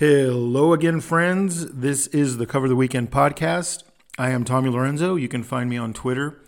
Hello 0.00 0.72
again, 0.72 1.02
friends. 1.02 1.66
This 1.72 2.06
is 2.06 2.38
the 2.38 2.46
Cover 2.46 2.68
the 2.68 2.74
Weekend 2.74 3.10
podcast. 3.10 3.82
I 4.16 4.30
am 4.30 4.44
Tommy 4.44 4.70
Lorenzo. 4.70 5.14
You 5.14 5.28
can 5.28 5.42
find 5.42 5.68
me 5.68 5.76
on 5.76 5.92
Twitter 5.92 6.40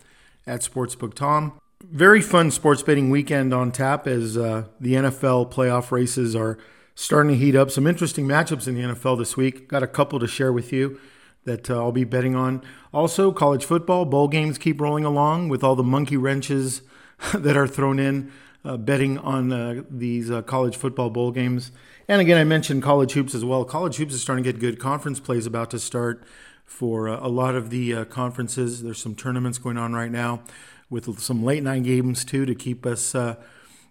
at 0.47 0.61
SportsbookTom. 0.61 1.53
Very 1.83 2.19
fun 2.19 2.49
sports 2.49 2.81
betting 2.81 3.11
weekend 3.11 3.53
on 3.53 3.71
tap 3.71 4.07
as 4.07 4.37
uh, 4.37 4.69
the 4.79 4.95
NFL 4.95 5.53
playoff 5.53 5.91
races 5.91 6.35
are 6.35 6.57
starting 6.95 7.33
to 7.33 7.37
heat 7.37 7.55
up. 7.55 7.69
Some 7.69 7.85
interesting 7.85 8.25
matchups 8.25 8.67
in 8.67 8.73
the 8.73 8.81
NFL 8.81 9.19
this 9.19 9.37
week. 9.37 9.67
Got 9.67 9.83
a 9.83 9.87
couple 9.87 10.17
to 10.17 10.25
share 10.25 10.51
with 10.51 10.73
you 10.73 10.99
that 11.45 11.69
uh, 11.69 11.75
I'll 11.75 11.91
be 11.91 12.05
betting 12.05 12.35
on. 12.35 12.63
Also, 12.91 13.31
college 13.31 13.65
football, 13.65 14.05
bowl 14.05 14.29
games 14.29 14.57
keep 14.57 14.81
rolling 14.81 15.05
along 15.05 15.49
with 15.49 15.63
all 15.63 15.75
the 15.75 15.83
monkey 15.83 16.17
wrenches 16.17 16.81
that 17.35 17.55
are 17.55 17.67
thrown 17.67 17.99
in 17.99 18.31
uh, 18.65 18.77
betting 18.77 19.17
on 19.17 19.51
uh, 19.51 19.83
these 19.89 20.31
uh, 20.31 20.41
college 20.41 20.77
football 20.77 21.09
bowl 21.09 21.31
games. 21.31 21.71
And 22.07 22.21
again, 22.21 22.37
I 22.37 22.43
mentioned 22.43 22.83
college 22.83 23.13
hoops 23.13 23.35
as 23.35 23.43
well. 23.43 23.65
College 23.65 23.97
hoops 23.97 24.13
is 24.13 24.21
starting 24.21 24.43
to 24.43 24.51
get 24.51 24.59
good. 24.59 24.79
Conference 24.79 25.19
play 25.19 25.37
is 25.37 25.45
about 25.45 25.69
to 25.71 25.79
start 25.79 26.23
for 26.65 27.09
uh, 27.09 27.19
a 27.21 27.27
lot 27.27 27.55
of 27.55 27.69
the 27.69 27.93
uh, 27.93 28.05
conferences. 28.05 28.83
There's 28.83 29.01
some 29.01 29.15
tournaments 29.15 29.57
going 29.57 29.77
on 29.77 29.93
right 29.93 30.11
now 30.11 30.41
with 30.89 31.19
some 31.19 31.43
late 31.43 31.63
night 31.63 31.83
games 31.83 32.23
too 32.23 32.45
to 32.45 32.55
keep 32.55 32.85
us 32.85 33.15
uh, 33.15 33.35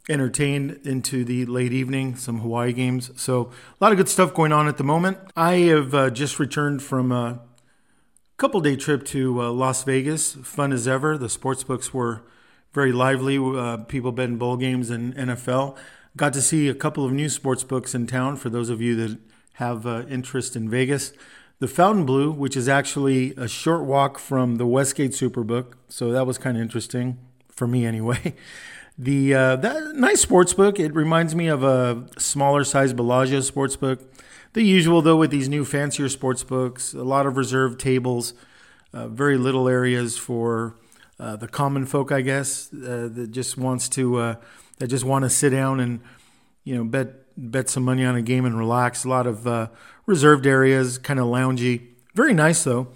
entertained 0.09 0.81
into 0.85 1.25
the 1.25 1.47
late 1.47 1.73
evening, 1.73 2.17
some 2.17 2.41
Hawaii 2.41 2.73
games. 2.73 3.11
So 3.21 3.51
a 3.81 3.85
lot 3.85 3.93
of 3.93 3.99
good 3.99 4.09
stuff 4.09 4.35
going 4.35 4.53
on 4.53 4.69
at 4.69 4.79
the 4.79 4.85
moment. 4.85 5.19
I 5.37 5.55
have 5.55 6.13
just 6.13 6.39
returned 6.39 6.83
from 6.83 7.13
a 7.13 7.41
couple 8.37 8.61
day 8.61 8.77
trip 8.77 9.05
to 9.07 9.41
Las 9.51 9.85
Vegas. 9.85 10.33
Fun 10.35 10.73
as 10.73 10.89
ever. 10.89 11.17
The 11.17 11.29
sports 11.29 11.63
books 11.63 11.95
were 11.95 12.23
very 12.73 12.93
lively. 12.93 13.39
Uh, 13.39 13.79
people 13.79 14.13
betting 14.13 14.39
bowl 14.39 14.57
games 14.57 14.91
and 14.91 15.15
NFL. 15.15 15.77
Got 16.17 16.33
to 16.35 16.43
see 16.43 16.69
a 16.69 16.75
couple 16.75 17.05
of 17.05 17.13
new 17.13 17.29
sports 17.29 17.65
books 17.65 17.95
in 17.95 18.07
town 18.07 18.37
for 18.37 18.51
those 18.51 18.69
of 18.69 18.81
you 18.81 18.95
that 18.97 19.19
have 19.55 19.87
uh, 19.87 20.05
interest 20.09 20.57
in 20.57 20.69
Vegas. 20.69 21.13
The 21.59 21.69
Fontainebleau, 21.69 22.31
which 22.31 22.57
is 22.57 22.69
actually 22.69 23.35
a 23.37 23.47
short 23.47 23.85
walk 23.85 24.19
from 24.19 24.57
the 24.57 24.67
Westgate 24.67 25.13
Superbook, 25.13 25.75
so 25.89 26.11
that 26.11 26.27
was 26.27 26.37
kind 26.37 26.57
of 26.57 26.63
interesting 26.63 27.19
for 27.51 27.67
me 27.67 27.87
anyway. 27.87 28.35
The 28.99 29.35
uh, 29.35 29.57
that 29.57 29.97
nice 29.97 30.21
sports 30.21 30.53
book. 30.53 30.79
It 30.79 30.95
reminds 30.95 31.35
me 31.35 31.47
of 31.47 31.65
a 31.65 32.07
smaller 32.19 32.63
size 32.63 32.93
Bellagio 32.93 33.41
sports 33.41 33.75
book. 33.75 34.01
The 34.53 34.63
usual 34.63 35.01
though 35.01 35.17
with 35.17 35.31
these 35.31 35.49
new 35.49 35.65
fancier 35.65 36.11
sports 36.11 36.45
books, 36.45 36.93
a 36.93 37.03
lot 37.03 37.25
of 37.25 37.39
reserved 37.39 37.81
tables, 37.81 38.35
uh, 38.93 39.09
very 39.09 39.39
little 39.39 39.67
areas 39.67 40.19
for 40.19 40.77
uh, 41.23 41.37
the 41.37 41.47
common 41.47 41.87
folk, 41.87 42.11
I 42.11 42.21
guess, 42.21 42.69
uh, 42.75 43.09
that 43.13 43.29
just 43.31 43.57
wants 43.57 43.89
to 43.91 44.17
uh, 44.17 44.35
that 44.79 44.89
just 44.89 45.05
want 45.05 45.23
to 45.25 45.31
sit 45.31 45.51
down 45.51 45.79
and 45.79 46.01
you 46.65 46.75
know 46.75 46.83
bet 46.83 47.09
bet 47.37 47.69
some 47.69 47.85
money 47.85 48.05
on 48.05 48.17
a 48.17 48.23
game 48.23 48.45
and 48.45 48.59
relax. 48.59 49.05
A 49.05 49.09
lot 49.09 49.29
of 49.29 49.47
uh, 49.47 49.69
reserved 50.05 50.47
areas, 50.47 50.99
kind 50.99 51.21
of 51.21 51.27
loungy. 51.27 51.87
Very 52.17 52.35
nice 52.35 52.65
though. 52.65 52.89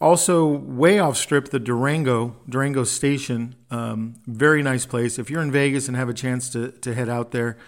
Also, 0.00 0.46
way 0.46 1.00
off 1.00 1.16
strip, 1.16 1.48
the 1.48 1.58
Durango 1.58 2.36
Durango 2.48 2.84
Station. 2.84 3.56
Um, 3.72 4.14
very 4.28 4.62
nice 4.62 4.86
place. 4.86 5.18
If 5.18 5.28
you're 5.28 5.42
in 5.42 5.50
Vegas 5.50 5.88
and 5.88 5.96
have 5.96 6.08
a 6.08 6.14
chance 6.14 6.48
to 6.50 6.70
to 6.70 6.94
head 6.94 7.08
out 7.08 7.32
there, 7.32 7.58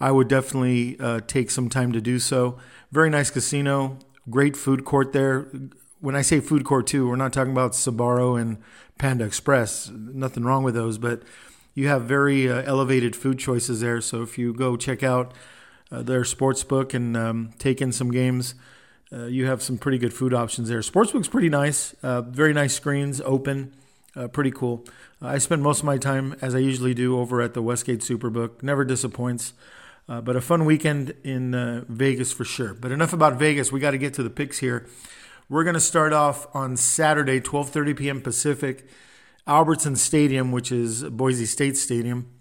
I 0.00 0.10
would 0.10 0.26
definitely 0.26 0.98
uh, 0.98 1.20
take 1.24 1.52
some 1.52 1.68
time 1.68 1.92
to 1.92 2.00
do 2.00 2.18
so. 2.18 2.58
Very 2.90 3.10
nice 3.10 3.30
casino, 3.30 4.00
great 4.28 4.56
food 4.56 4.84
court 4.84 5.12
there. 5.12 5.46
When 6.00 6.16
I 6.16 6.22
say 6.22 6.40
food 6.40 6.64
court 6.64 6.88
too, 6.88 7.08
we're 7.08 7.14
not 7.14 7.32
talking 7.32 7.52
about 7.52 7.72
Sbarro 7.72 8.40
and 8.40 8.58
Panda 8.98 9.24
Express. 9.24 9.90
Nothing 9.90 10.44
wrong 10.44 10.62
with 10.62 10.74
those, 10.74 10.98
but 10.98 11.22
you 11.74 11.88
have 11.88 12.02
very 12.02 12.50
uh, 12.50 12.62
elevated 12.62 13.14
food 13.14 13.38
choices 13.38 13.80
there. 13.80 14.00
So 14.00 14.22
if 14.22 14.38
you 14.38 14.52
go 14.52 14.76
check 14.76 15.02
out 15.02 15.32
uh, 15.92 16.02
their 16.02 16.22
sportsbook 16.22 16.94
and 16.94 17.16
um, 17.16 17.50
take 17.58 17.80
in 17.82 17.92
some 17.92 18.10
games, 18.10 18.54
uh, 19.12 19.26
you 19.26 19.46
have 19.46 19.62
some 19.62 19.78
pretty 19.78 19.98
good 19.98 20.12
food 20.12 20.34
options 20.34 20.68
there. 20.68 20.80
Sportsbook's 20.80 21.28
pretty 21.28 21.48
nice, 21.48 21.94
uh, 22.02 22.22
very 22.22 22.52
nice 22.52 22.74
screens, 22.74 23.20
open, 23.20 23.72
uh, 24.16 24.26
pretty 24.28 24.50
cool. 24.50 24.84
I 25.20 25.38
spend 25.38 25.62
most 25.62 25.80
of 25.80 25.84
my 25.84 25.98
time, 25.98 26.34
as 26.40 26.54
I 26.54 26.58
usually 26.58 26.94
do, 26.94 27.18
over 27.18 27.40
at 27.40 27.54
the 27.54 27.62
Westgate 27.62 28.00
Superbook. 28.00 28.62
Never 28.62 28.84
disappoints. 28.84 29.52
Uh, 30.08 30.20
but 30.20 30.36
a 30.36 30.40
fun 30.40 30.64
weekend 30.64 31.14
in 31.24 31.84
Vegas 31.88 32.32
for 32.32 32.44
sure. 32.44 32.74
But 32.74 32.92
enough 32.92 33.12
about 33.12 33.38
Vegas. 33.38 33.72
We 33.72 33.80
got 33.80 33.90
to 33.90 33.98
get 33.98 34.14
to 34.14 34.22
the 34.22 34.30
picks 34.30 34.58
here. 34.58 34.86
We're 35.48 35.62
going 35.62 35.74
to 35.74 35.80
start 35.80 36.12
off 36.12 36.48
on 36.56 36.76
Saturday, 36.76 37.40
12:30 37.40 37.96
p.m. 37.96 38.20
Pacific, 38.20 38.88
Albertson 39.46 39.94
Stadium, 39.94 40.50
which 40.50 40.72
is 40.72 41.04
Boise 41.04 41.46
State 41.46 41.76
Stadium 41.76 42.32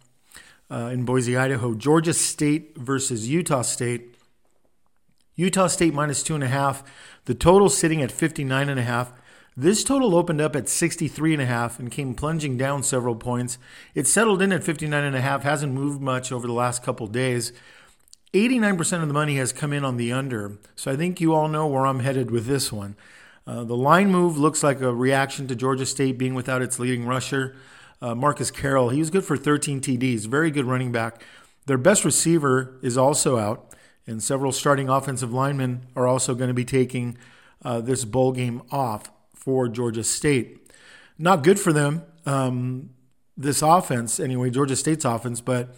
uh, 0.71 0.89
in 0.91 1.05
Boise, 1.05 1.37
Idaho. 1.37 1.75
Georgia 1.75 2.15
State 2.15 2.75
versus 2.75 3.29
Utah 3.29 3.61
State. 3.61 4.15
Utah 5.35 5.67
State 5.67 5.93
minus 5.93 6.23
two 6.23 6.33
and 6.33 6.43
a 6.43 6.47
half. 6.47 6.81
The 7.25 7.35
total 7.35 7.69
sitting 7.69 8.01
at 8.01 8.11
59 8.11 8.69
and 8.69 8.79
a 8.79 8.83
half. 8.83 9.13
This 9.55 9.83
total 9.83 10.15
opened 10.15 10.41
up 10.41 10.55
at 10.55 10.67
63 10.67 11.35
and 11.35 11.91
came 11.91 12.15
plunging 12.15 12.57
down 12.57 12.81
several 12.81 13.15
points. 13.15 13.59
It 13.93 14.07
settled 14.07 14.41
in 14.41 14.51
at 14.51 14.63
59 14.63 15.03
and 15.03 15.15
a 15.15 15.21
half, 15.21 15.43
hasn't 15.43 15.73
moved 15.73 16.01
much 16.01 16.31
over 16.31 16.47
the 16.47 16.53
last 16.53 16.81
couple 16.81 17.05
days. 17.05 17.53
89% 18.35 19.01
of 19.01 19.07
the 19.07 19.13
money 19.13 19.37
has 19.37 19.53
come 19.53 19.71
in 19.71 19.85
on 19.85 19.95
the 19.95 20.11
under. 20.11 20.57
So 20.75 20.91
I 20.91 20.97
think 20.97 21.21
you 21.21 21.33
all 21.33 21.47
know 21.47 21.67
where 21.67 21.85
I'm 21.85 22.01
headed 22.01 22.31
with 22.31 22.47
this 22.47 22.69
one. 22.69 22.97
Uh, 23.47 23.63
the 23.63 23.77
line 23.77 24.11
move 24.11 24.37
looks 24.37 24.61
like 24.61 24.81
a 24.81 24.93
reaction 24.93 25.47
to 25.47 25.55
Georgia 25.55 25.85
State 25.85 26.17
being 26.17 26.33
without 26.33 26.61
its 26.61 26.77
leading 26.77 27.05
rusher, 27.05 27.55
uh, 28.01 28.13
Marcus 28.13 28.51
Carroll. 28.51 28.89
He 28.89 28.99
was 28.99 29.09
good 29.09 29.23
for 29.23 29.37
13 29.37 29.79
TDs, 29.79 30.27
very 30.27 30.51
good 30.51 30.65
running 30.65 30.91
back. 30.91 31.23
Their 31.65 31.77
best 31.77 32.03
receiver 32.03 32.77
is 32.81 32.97
also 32.97 33.37
out, 33.37 33.73
and 34.05 34.21
several 34.21 34.51
starting 34.51 34.89
offensive 34.89 35.31
linemen 35.31 35.85
are 35.95 36.05
also 36.05 36.35
going 36.35 36.49
to 36.49 36.53
be 36.53 36.65
taking 36.65 37.17
uh, 37.63 37.79
this 37.79 38.03
bowl 38.03 38.33
game 38.33 38.63
off 38.69 39.09
for 39.33 39.69
Georgia 39.69 40.03
State. 40.03 40.71
Not 41.17 41.41
good 41.41 41.59
for 41.59 41.71
them, 41.71 42.03
um, 42.25 42.89
this 43.37 43.61
offense, 43.61 44.19
anyway, 44.19 44.49
Georgia 44.49 44.75
State's 44.75 45.05
offense, 45.05 45.39
but 45.39 45.73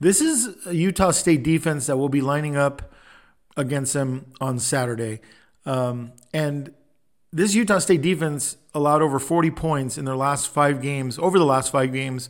this 0.00 0.20
is 0.20 0.66
a 0.66 0.74
Utah 0.74 1.10
State 1.10 1.42
defense 1.42 1.86
that 1.86 1.98
will 1.98 2.08
be 2.08 2.22
lining 2.22 2.56
up 2.56 2.92
against 3.56 3.92
them 3.92 4.32
on 4.40 4.58
Saturday. 4.58 5.20
Um, 5.66 6.12
and 6.32 6.72
this 7.32 7.54
Utah 7.54 7.78
State 7.78 8.02
defense 8.02 8.56
allowed 8.74 9.02
over 9.02 9.18
40 9.18 9.50
points 9.50 9.98
in 9.98 10.06
their 10.06 10.16
last 10.16 10.48
five 10.48 10.80
games, 10.80 11.18
over 11.18 11.38
the 11.38 11.44
last 11.44 11.70
five 11.70 11.92
games 11.92 12.28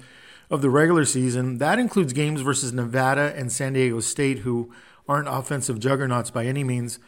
of 0.51 0.63
the 0.63 0.71
regular 0.71 1.05
season. 1.05 1.59
That 1.59 1.79
includes 1.79 2.13
games 2.13 2.41
versus 2.41 2.73
Nevada 2.73 3.33
and 3.37 3.53
San 3.53 3.75
Diego 3.75 4.01
State, 4.01 4.41
who 4.41 4.73
aren't 5.09 5.29
offensive 5.29 5.79
juggernauts 5.79 6.31
by 6.31 6.47
any 6.47 6.65
means. 6.65 6.99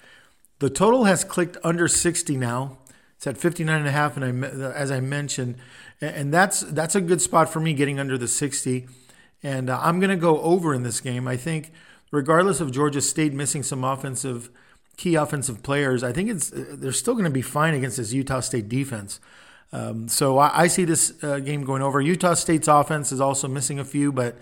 The 0.61 0.71
total 0.71 1.05
has 1.05 1.25
clicked 1.25 1.57
under 1.65 1.89
60 1.89 2.37
now. 2.37 2.79
It's 3.17 3.27
at 3.27 3.37
59 3.37 3.81
and 3.81 3.89
a 3.89 3.93
half, 3.93 4.17
and 4.17 4.45
I, 4.45 4.49
as 4.49 4.91
I 4.91 5.01
mentioned, 5.01 5.57
and 6.01 6.33
that's 6.33 6.61
that's 6.61 6.97
a 6.97 7.01
good 7.01 7.21
spot 7.21 7.53
for 7.53 7.61
me 7.61 7.73
getting 7.73 8.01
under 8.01 8.19
the 8.19 8.27
60. 8.27 8.89
And 9.43 9.71
uh, 9.71 9.81
I'm 9.83 9.99
going 10.01 10.11
to 10.11 10.17
go 10.17 10.41
over 10.41 10.73
in 10.75 10.83
this 10.83 11.01
game. 11.01 11.27
I 11.27 11.37
think, 11.37 11.73
regardless 12.11 12.61
of 12.61 12.71
Georgia 12.71 13.01
State 13.01 13.33
missing 13.33 13.63
some 13.63 13.85
offensive, 13.85 14.51
key 14.97 15.15
offensive 15.15 15.63
players, 15.63 16.03
I 16.03 16.13
think 16.13 16.31
it's 16.31 16.53
uh, 16.53 16.77
they're 16.79 16.93
still 16.93 17.15
going 17.15 17.25
to 17.25 17.31
be 17.31 17.43
fine 17.43 17.75
against 17.75 17.97
this 17.97 18.13
Utah 18.13 18.41
State 18.41 18.69
defense. 18.69 19.21
Um, 19.73 20.07
so 20.07 20.39
I, 20.39 20.63
I, 20.63 20.67
see 20.67 20.85
this 20.85 21.15
uh, 21.25 21.39
game 21.39 21.65
going 21.65 21.81
over. 21.81 21.99
Utah 22.01 22.35
State's 22.35 22.69
offense 22.69 23.11
is 23.11 23.23
also 23.23 23.49
missing 23.49 23.79
a 23.79 23.87
few, 23.87 24.13
but 24.13 24.37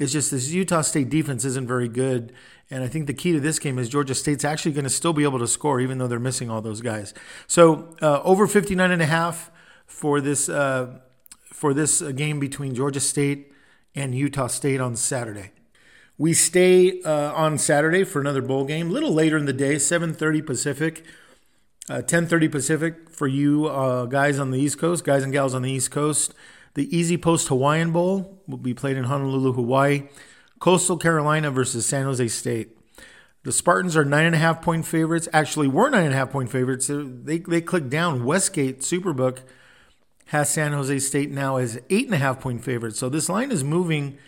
it's 0.00 0.12
just 0.12 0.30
this 0.30 0.48
Utah 0.48 0.80
State 0.80 1.10
defense 1.10 1.44
isn't 1.44 1.68
very 1.68 1.88
good. 1.88 2.32
And 2.70 2.82
I 2.82 2.88
think 2.88 3.06
the 3.06 3.12
key 3.12 3.32
to 3.32 3.40
this 3.40 3.58
game 3.58 3.78
is 3.78 3.90
Georgia 3.90 4.14
State's 4.14 4.46
actually 4.46 4.72
going 4.72 4.84
to 4.84 4.90
still 4.90 5.12
be 5.12 5.24
able 5.24 5.38
to 5.40 5.46
score, 5.46 5.78
even 5.78 5.98
though 5.98 6.06
they're 6.06 6.18
missing 6.18 6.48
all 6.48 6.62
those 6.62 6.80
guys. 6.80 7.12
So 7.46 7.94
uh, 8.00 8.22
over 8.22 8.46
59 8.46 8.90
and 8.90 9.02
a 9.02 9.06
half 9.06 9.50
for 9.86 10.22
this 10.22 10.48
uh, 10.48 11.00
for 11.44 11.74
this 11.74 12.00
uh, 12.00 12.12
game 12.12 12.40
between 12.40 12.74
Georgia 12.74 13.00
State 13.00 13.51
and 13.94 14.14
Utah 14.14 14.46
State 14.46 14.80
on 14.80 14.96
Saturday. 14.96 15.52
We 16.18 16.34
stay 16.34 17.02
uh, 17.02 17.32
on 17.32 17.58
Saturday 17.58 18.04
for 18.04 18.20
another 18.20 18.42
bowl 18.42 18.64
game, 18.64 18.90
a 18.90 18.92
little 18.92 19.12
later 19.12 19.36
in 19.36 19.46
the 19.46 19.52
day, 19.52 19.76
7:30 19.76 20.46
Pacific, 20.46 21.04
uh, 21.88 22.02
10:30 22.02 22.50
Pacific 22.50 23.10
for 23.10 23.26
you 23.26 23.66
uh, 23.66 24.06
guys 24.06 24.38
on 24.38 24.50
the 24.50 24.58
East 24.60 24.78
Coast, 24.78 25.04
guys 25.04 25.24
and 25.24 25.32
gals 25.32 25.54
on 25.54 25.62
the 25.62 25.70
East 25.70 25.90
Coast. 25.90 26.34
The 26.74 26.96
Easy 26.96 27.16
Post 27.18 27.48
Hawaiian 27.48 27.92
Bowl 27.92 28.42
will 28.46 28.56
be 28.58 28.74
played 28.74 28.96
in 28.96 29.04
Honolulu, 29.04 29.52
Hawaii. 29.52 30.08
Coastal 30.58 30.96
Carolina 30.96 31.50
versus 31.50 31.84
San 31.84 32.04
Jose 32.04 32.28
State. 32.28 32.78
The 33.42 33.50
Spartans 33.50 33.96
are 33.96 34.04
nine 34.04 34.26
and 34.26 34.34
a 34.36 34.38
half 34.38 34.62
point 34.62 34.86
favorites. 34.86 35.28
Actually, 35.32 35.66
were 35.66 35.90
nine 35.90 36.04
and 36.04 36.14
a 36.14 36.16
half 36.16 36.30
point 36.30 36.50
favorites. 36.50 36.88
They 36.88 37.38
they 37.38 37.60
clicked 37.60 37.90
down. 37.90 38.24
Westgate 38.24 38.80
Superbook 38.80 39.38
has 40.26 40.50
San 40.50 40.72
Jose 40.72 40.98
State 41.00 41.30
now 41.30 41.56
as 41.56 41.80
eight 41.90 42.06
and 42.06 42.14
a 42.14 42.18
half 42.18 42.40
point 42.40 42.64
favorites. 42.64 42.98
So 42.98 43.08
this 43.08 43.28
line 43.28 43.50
is 43.50 43.62
moving 43.62 44.18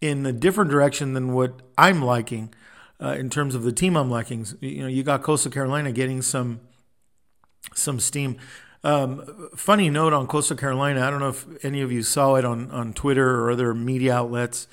in 0.00 0.24
a 0.26 0.32
different 0.32 0.70
direction 0.70 1.14
than 1.14 1.32
what 1.32 1.60
I'm 1.78 2.02
liking 2.02 2.52
uh, 3.00 3.16
in 3.18 3.30
terms 3.30 3.54
of 3.54 3.62
the 3.62 3.72
team 3.72 3.96
I'm 3.96 4.10
liking. 4.10 4.46
You 4.60 4.82
know, 4.82 4.88
you 4.88 5.02
got 5.02 5.22
Coastal 5.22 5.50
Carolina 5.50 5.92
getting 5.92 6.22
some 6.22 6.60
some 7.74 7.98
steam. 8.00 8.36
Um, 8.82 9.48
funny 9.56 9.88
note 9.88 10.12
on 10.12 10.26
Coastal 10.26 10.56
Carolina. 10.56 11.06
I 11.06 11.10
don't 11.10 11.20
know 11.20 11.30
if 11.30 11.46
any 11.64 11.80
of 11.80 11.90
you 11.90 12.02
saw 12.02 12.34
it 12.34 12.44
on 12.44 12.70
on 12.70 12.92
Twitter 12.92 13.40
or 13.40 13.50
other 13.50 13.74
media 13.74 14.14
outlets. 14.14 14.68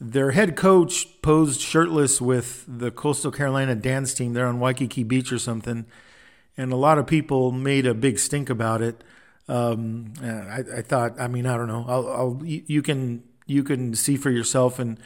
Their 0.00 0.32
head 0.32 0.56
coach 0.56 1.20
posed 1.22 1.60
shirtless 1.60 2.20
with 2.20 2.64
the 2.66 2.90
Coastal 2.90 3.30
Carolina 3.30 3.74
dance 3.74 4.12
team 4.12 4.32
there 4.32 4.46
on 4.46 4.60
Waikiki 4.60 5.04
Beach 5.04 5.32
or 5.32 5.38
something, 5.38 5.86
and 6.56 6.72
a 6.72 6.76
lot 6.76 6.98
of 6.98 7.06
people 7.06 7.52
made 7.52 7.86
a 7.86 7.94
big 7.94 8.18
stink 8.18 8.50
about 8.50 8.82
it. 8.82 9.04
Um, 9.48 10.14
I, 10.22 10.78
I, 10.78 10.82
thought, 10.82 11.20
I 11.20 11.28
mean, 11.28 11.46
I 11.46 11.56
don't 11.56 11.68
know. 11.68 11.84
I'll, 11.86 12.08
I'll, 12.08 12.40
you 12.44 12.82
can 12.82 13.22
you 13.46 13.62
can 13.62 13.94
see 13.94 14.16
for 14.16 14.30
yourself 14.30 14.78
and 14.78 14.98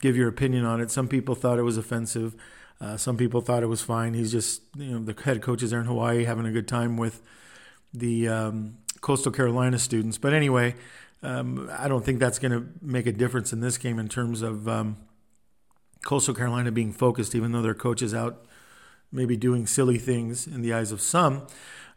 give 0.00 0.16
your 0.16 0.28
opinion 0.28 0.64
on 0.64 0.80
it. 0.80 0.90
Some 0.90 1.08
people 1.08 1.34
thought 1.34 1.58
it 1.58 1.62
was 1.62 1.76
offensive. 1.76 2.34
Uh, 2.80 2.96
some 2.96 3.16
people 3.16 3.40
thought 3.40 3.62
it 3.62 3.68
was 3.68 3.80
fine. 3.80 4.12
He's 4.12 4.30
just, 4.30 4.62
you 4.76 4.98
know, 4.98 4.98
the 5.02 5.20
head 5.22 5.40
coach 5.40 5.62
is 5.62 5.70
there 5.70 5.80
in 5.80 5.86
Hawaii 5.86 6.24
having 6.24 6.44
a 6.44 6.52
good 6.52 6.68
time 6.68 6.98
with 6.98 7.22
the 7.94 8.28
um, 8.28 8.76
Coastal 9.00 9.32
Carolina 9.32 9.78
students. 9.78 10.18
But 10.18 10.34
anyway, 10.34 10.74
um, 11.22 11.70
I 11.78 11.88
don't 11.88 12.04
think 12.04 12.18
that's 12.18 12.38
going 12.38 12.52
to 12.52 12.68
make 12.82 13.06
a 13.06 13.12
difference 13.12 13.52
in 13.52 13.60
this 13.60 13.78
game 13.78 13.98
in 13.98 14.08
terms 14.08 14.42
of 14.42 14.68
um, 14.68 14.98
Coastal 16.04 16.34
Carolina 16.34 16.70
being 16.70 16.92
focused, 16.92 17.34
even 17.34 17.52
though 17.52 17.62
their 17.62 17.74
coach 17.74 18.02
is 18.02 18.12
out 18.12 18.44
maybe 19.10 19.36
doing 19.36 19.66
silly 19.66 19.96
things 19.96 20.46
in 20.46 20.60
the 20.60 20.74
eyes 20.74 20.92
of 20.92 21.00
some. 21.00 21.46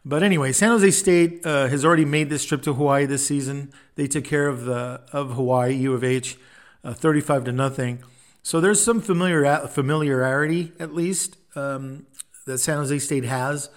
But 0.04 0.22
anyway, 0.22 0.52
San 0.52 0.70
Jose 0.70 0.90
State 0.92 1.44
uh, 1.44 1.68
has 1.68 1.84
already 1.84 2.04
made 2.04 2.30
this 2.30 2.44
trip 2.44 2.62
to 2.62 2.74
Hawaii 2.74 3.06
this 3.06 3.26
season. 3.26 3.72
They 3.96 4.06
took 4.06 4.24
care 4.24 4.48
of 4.48 4.64
the 4.64 5.02
of 5.12 5.32
Hawaii 5.32 5.74
U 5.74 5.92
of 5.92 6.02
H, 6.02 6.38
uh, 6.82 6.94
thirty-five 6.94 7.44
to 7.44 7.52
nothing. 7.52 8.02
So 8.42 8.60
there's 8.60 8.82
some 8.82 9.00
familiar 9.00 9.66
familiarity 9.68 10.72
at 10.80 10.94
least 10.94 11.36
um, 11.54 12.06
that 12.46 12.58
San 12.58 12.78
Jose 12.78 12.98
State 13.00 13.24
has 13.24 13.68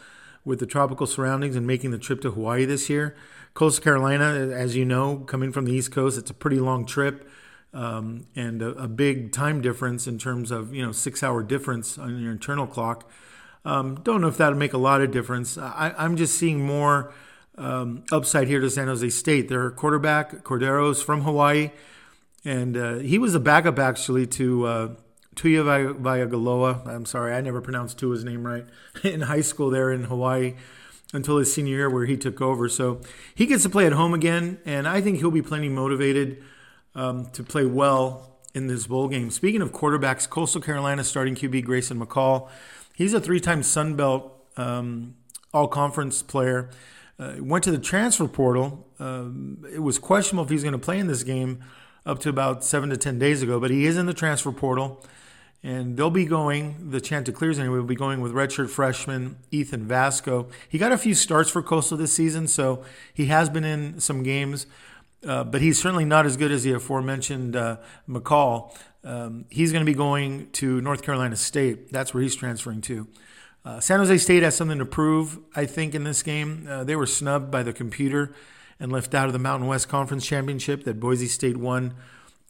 with 0.45 0.59
the 0.59 0.65
tropical 0.65 1.05
surroundings 1.07 1.55
and 1.55 1.67
making 1.67 1.91
the 1.91 1.97
trip 1.97 2.21
to 2.21 2.31
Hawaii 2.31 2.65
this 2.65 2.89
year. 2.89 3.15
Coastal 3.53 3.83
Carolina, 3.83 4.25
as 4.51 4.75
you 4.75 4.85
know, 4.85 5.17
coming 5.17 5.51
from 5.51 5.65
the 5.65 5.73
East 5.73 5.91
Coast, 5.91 6.17
it's 6.17 6.31
a 6.31 6.33
pretty 6.33 6.59
long 6.59 6.85
trip 6.85 7.29
um, 7.73 8.27
and 8.35 8.61
a, 8.61 8.69
a, 8.69 8.87
big 8.87 9.31
time 9.31 9.61
difference 9.61 10.07
in 10.07 10.17
terms 10.17 10.51
of 10.51 10.73
you 10.73 10.85
know 10.85 10.91
six 10.91 11.23
hour 11.23 11.41
difference 11.41 11.97
on 11.97 12.21
your 12.21 12.31
internal 12.31 12.67
clock. 12.67 13.09
Um, 13.65 13.95
don't 14.04 14.21
know 14.21 14.27
if 14.27 14.38
that'll 14.38 14.57
make 14.57 14.74
a 14.74 14.77
lot 14.77 15.01
of 15.01 15.12
difference. 15.12 15.57
I, 15.57 15.94
am 15.98 16.18
just 16.18 16.38
seeing 16.38 16.65
more 16.65 17.13
um, 17.57 18.04
upside 18.12 18.48
here 18.48 18.60
to 18.60 18.69
San 18.69 18.88
Jose 18.88 19.07
State. 19.10 19.48
Their 19.48 19.71
quarterback 19.71 20.44
Cordeiro's 20.44 21.01
from 21.01 21.21
Hawaii, 21.21 21.71
and 22.44 22.75
uh, 22.75 22.95
he 22.95 23.18
was 23.18 23.36
a 23.36 23.39
backup 23.39 23.80
actually 23.80 24.27
to 24.27 24.65
uh, 24.65 24.89
Tuia 25.36 25.95
Vaiagaloa. 25.95 26.86
I'm 26.88 27.06
sorry, 27.06 27.33
I 27.33 27.42
never 27.42 27.62
pronounced 27.62 28.00
Tua's 28.00 28.24
name 28.24 28.45
right 28.45 28.65
in 29.04 29.21
high 29.21 29.42
school 29.42 29.69
there 29.69 29.92
in 29.92 30.06
Hawaii 30.06 30.56
until 31.13 31.38
his 31.38 31.54
senior 31.54 31.75
year 31.75 31.89
where 31.89 32.06
he 32.06 32.18
took 32.18 32.42
over. 32.42 32.68
So 32.68 33.01
he 33.33 33.45
gets 33.45 33.63
to 33.63 33.69
play 33.69 33.86
at 33.86 33.94
home 33.94 34.13
again, 34.13 34.59
and 34.66 34.88
I 34.88 35.00
think 35.00 35.19
he'll 35.19 35.31
be 35.31 35.44
plenty 35.44 35.69
motivated 35.69 36.44
um, 36.95 37.27
to 37.31 37.44
play 37.44 37.66
well 37.66 38.39
in 38.54 38.68
this 38.68 38.88
bowl 38.88 39.07
game. 39.07 39.30
Speaking 39.31 39.62
of 39.62 39.71
quarterbacks, 39.71 40.30
Coastal 40.30 40.62
Carolina 40.62 41.04
starting 41.04 41.36
QB 41.36 41.66
Grayson 41.66 42.00
McCall. 42.00 42.50
He's 42.95 43.13
a 43.13 43.19
three-time 43.19 43.63
Sun 43.63 43.95
Belt 43.95 44.31
um, 44.56 45.16
All-Conference 45.54 46.22
player. 46.24 46.69
Uh, 47.19 47.34
went 47.40 47.63
to 47.63 47.72
the 47.72 47.78
transfer 47.78 48.28
portal. 48.28 48.88
Um, 49.00 49.66
it 49.72 49.80
was 49.80 50.00
questionable 50.00 50.44
if 50.45 50.50
he's 50.50 50.63
going 50.63 50.74
to 50.74 50.80
play 50.80 51.00
in 51.00 51.07
this 51.07 51.24
game 51.24 51.63
up 52.06 52.19
to 52.19 52.30
about 52.30 52.63
seven 52.63 52.90
to 52.90 52.98
ten 52.98 53.19
days 53.19 53.42
ago, 53.42 53.60
but 53.60 53.72
he 53.72 53.86
is 53.86 53.98
in 53.98 54.06
the 54.07 54.13
transfer 54.13 54.51
portal, 54.51 55.04
and 55.62 55.95
they'll 55.95 56.10
be 56.10 56.25
going. 56.25 56.90
The 56.90 57.00
Chanticleers 57.00 57.60
anyway 57.60 57.78
will 57.78 57.86
be 57.86 57.95
going 57.95 58.19
with 58.19 58.34
redshirt 58.34 58.69
freshman 58.69 59.38
Ethan 59.51 59.86
Vasko. 59.86 60.50
He 60.68 60.78
got 60.78 60.92
a 60.92 60.98
few 60.98 61.16
starts 61.16 61.50
for 61.50 61.62
Coastal 61.62 61.98
this 61.98 62.13
season, 62.13 62.48
so 62.48 62.84
he 63.13 63.28
has 63.28 63.50
been 63.50 63.63
in 63.63 64.00
some 64.00 64.24
games. 64.24 64.66
Uh, 65.25 65.44
but 65.44 65.62
he's 65.62 65.80
certainly 65.80 66.04
not 66.04 66.25
as 66.25 66.36
good 66.36 66.51
as 66.51 66.63
the 66.63 66.74
aforementioned 66.74 67.56
uh, 67.56 67.78
McCall. 68.10 68.75
Um, 69.03 69.45
he's 69.50 69.71
going 69.71 69.85
to 69.85 69.91
be 69.91 69.95
going 69.95 70.50
to 70.53 70.81
North 70.81 71.03
Carolina 71.03 71.35
State. 71.35 71.91
That's 71.91 72.13
where 72.13 72.23
he's 72.23 72.35
transferring 72.35 72.81
to. 72.81 73.07
Uh, 73.65 73.79
San 73.79 74.00
Jose 74.00 74.17
State 74.17 74.44
has 74.44 74.55
something 74.55 74.79
to 74.79 74.85
prove, 74.85 75.39
I 75.55 75.65
think, 75.65 75.95
in 75.95 76.03
this 76.03 76.21
game. 76.23 76.67
Uh, 76.69 76.83
they 76.83 76.95
were 76.95 77.05
snubbed 77.05 77.50
by 77.50 77.63
the 77.63 77.73
computer 77.73 78.33
and 78.79 78.91
left 78.91 79.13
out 79.13 79.27
of 79.27 79.33
the 79.33 79.39
Mountain 79.39 79.67
West 79.67 79.88
Conference 79.88 80.25
Championship 80.25 80.83
that 80.83 81.00
Boise 81.00 81.27
State 81.27 81.57
won 81.57 81.94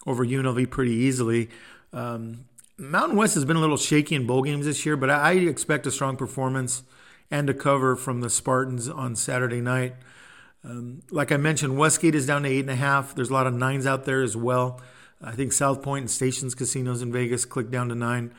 over 0.07 0.25
UNLV 0.25 0.69
pretty 0.69 0.93
easily. 0.93 1.49
Um, 1.91 2.45
Mountain 2.77 3.17
West 3.17 3.35
has 3.35 3.45
been 3.45 3.57
a 3.57 3.59
little 3.61 3.77
shaky 3.77 4.15
in 4.15 4.25
bowl 4.25 4.41
games 4.41 4.65
this 4.65 4.85
year, 4.85 4.97
but 4.97 5.09
I 5.09 5.33
expect 5.33 5.85
a 5.85 5.91
strong 5.91 6.17
performance 6.17 6.83
and 7.29 7.49
a 7.49 7.53
cover 7.53 7.95
from 7.95 8.21
the 8.21 8.29
Spartans 8.29 8.89
on 8.89 9.15
Saturday 9.15 9.61
night. 9.61 9.95
Um, 10.63 11.03
like 11.11 11.31
I 11.31 11.37
mentioned, 11.37 11.77
Westgate 11.77 12.15
is 12.15 12.25
down 12.25 12.43
to 12.43 12.49
eight 12.49 12.61
and 12.61 12.69
a 12.69 12.75
half. 12.75 13.13
There's 13.13 13.29
a 13.29 13.33
lot 13.33 13.47
of 13.47 13.53
nines 13.53 13.85
out 13.85 14.05
there 14.05 14.21
as 14.21 14.35
well. 14.35 14.81
I 15.23 15.31
think 15.31 15.53
South 15.53 15.81
Point 15.81 16.03
and 16.03 16.11
Stations 16.11 16.53
Casinos 16.53 17.01
in 17.01 17.11
Vegas 17.11 17.45
click 17.45 17.71
down 17.71 17.89
to 17.89 17.95
nine. 17.95 18.33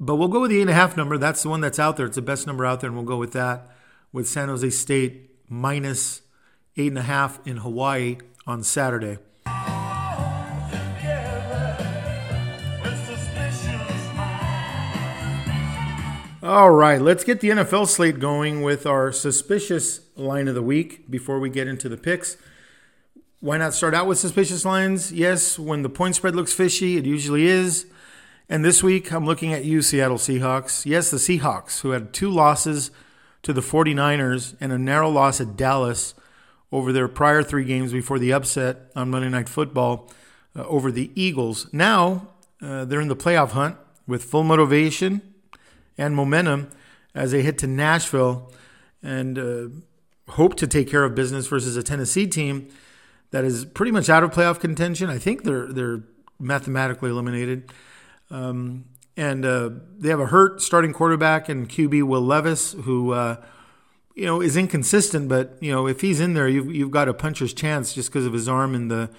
But 0.00 0.16
we'll 0.16 0.28
go 0.28 0.40
with 0.40 0.50
the 0.50 0.58
eight 0.58 0.62
and 0.62 0.70
a 0.70 0.74
half 0.74 0.96
number. 0.96 1.18
That's 1.18 1.42
the 1.42 1.48
one 1.48 1.60
that's 1.60 1.78
out 1.78 1.96
there. 1.96 2.06
It's 2.06 2.16
the 2.16 2.22
best 2.22 2.46
number 2.46 2.64
out 2.64 2.80
there, 2.80 2.88
and 2.88 2.96
we'll 2.96 3.06
go 3.06 3.16
with 3.16 3.32
that 3.32 3.70
with 4.12 4.26
San 4.26 4.48
Jose 4.48 4.70
State 4.70 5.30
minus 5.48 6.22
eight 6.76 6.88
and 6.88 6.98
a 6.98 7.02
half 7.02 7.38
in 7.46 7.58
Hawaii 7.58 8.18
on 8.46 8.62
Saturday. 8.62 9.18
All 16.42 16.70
right, 16.70 17.02
let's 17.02 17.24
get 17.24 17.40
the 17.40 17.50
NFL 17.50 17.88
slate 17.88 18.20
going 18.20 18.62
with 18.62 18.86
our 18.86 19.10
suspicious 19.10 20.00
line 20.14 20.46
of 20.46 20.54
the 20.54 20.62
week 20.62 21.10
before 21.10 21.40
we 21.40 21.50
get 21.50 21.66
into 21.66 21.88
the 21.88 21.96
picks. 21.96 22.36
Why 23.46 23.58
not 23.58 23.74
start 23.74 23.94
out 23.94 24.08
with 24.08 24.18
suspicious 24.18 24.64
lines? 24.64 25.12
Yes, 25.12 25.56
when 25.56 25.82
the 25.82 25.88
point 25.88 26.16
spread 26.16 26.34
looks 26.34 26.52
fishy, 26.52 26.96
it 26.96 27.06
usually 27.06 27.46
is. 27.46 27.86
And 28.48 28.64
this 28.64 28.82
week, 28.82 29.12
I'm 29.12 29.24
looking 29.24 29.52
at 29.52 29.64
you, 29.64 29.82
Seattle 29.82 30.16
Seahawks. 30.16 30.84
Yes, 30.84 31.12
the 31.12 31.16
Seahawks, 31.16 31.82
who 31.82 31.90
had 31.90 32.12
two 32.12 32.28
losses 32.28 32.90
to 33.42 33.52
the 33.52 33.60
49ers 33.60 34.56
and 34.58 34.72
a 34.72 34.78
narrow 34.78 35.08
loss 35.08 35.40
at 35.40 35.56
Dallas 35.56 36.12
over 36.72 36.92
their 36.92 37.06
prior 37.06 37.44
three 37.44 37.64
games 37.64 37.92
before 37.92 38.18
the 38.18 38.32
upset 38.32 38.90
on 38.96 39.10
Monday 39.10 39.28
Night 39.28 39.48
Football 39.48 40.10
uh, 40.56 40.64
over 40.64 40.90
the 40.90 41.12
Eagles. 41.14 41.72
Now, 41.72 42.30
uh, 42.60 42.84
they're 42.84 43.00
in 43.00 43.06
the 43.06 43.14
playoff 43.14 43.50
hunt 43.50 43.76
with 44.08 44.24
full 44.24 44.42
motivation 44.42 45.22
and 45.96 46.16
momentum 46.16 46.72
as 47.14 47.30
they 47.30 47.42
head 47.42 47.58
to 47.58 47.68
Nashville 47.68 48.52
and 49.04 49.38
uh, 49.38 50.32
hope 50.32 50.56
to 50.56 50.66
take 50.66 50.90
care 50.90 51.04
of 51.04 51.14
business 51.14 51.46
versus 51.46 51.76
a 51.76 51.82
Tennessee 51.84 52.26
team 52.26 52.70
that 53.36 53.44
is 53.44 53.66
pretty 53.66 53.92
much 53.92 54.08
out 54.08 54.24
of 54.24 54.30
playoff 54.30 54.60
contention. 54.60 55.10
I 55.10 55.18
think 55.18 55.44
they're 55.44 55.70
they're 55.70 56.02
mathematically 56.38 57.10
eliminated. 57.10 57.70
Um, 58.30 58.86
and 59.14 59.44
uh, 59.44 59.70
they 59.98 60.08
have 60.08 60.20
a 60.20 60.26
hurt 60.26 60.62
starting 60.62 60.94
quarterback 60.94 61.50
and 61.50 61.68
QB 61.68 62.02
Will 62.04 62.22
Levis, 62.22 62.72
who 62.72 63.12
uh, 63.12 63.36
you 64.14 64.24
know 64.24 64.40
is 64.40 64.56
inconsistent, 64.56 65.28
but 65.28 65.58
you 65.60 65.70
know 65.70 65.86
if 65.86 66.00
he's 66.00 66.18
in 66.18 66.32
there, 66.32 66.48
you've 66.48 66.74
you've 66.74 66.90
got 66.90 67.08
a 67.08 67.14
puncher's 67.14 67.52
chance 67.52 67.92
just 67.92 68.08
because 68.08 68.24
of 68.24 68.32
his 68.32 68.48
arm 68.48 68.74
and 68.74 68.90
the 68.90 69.10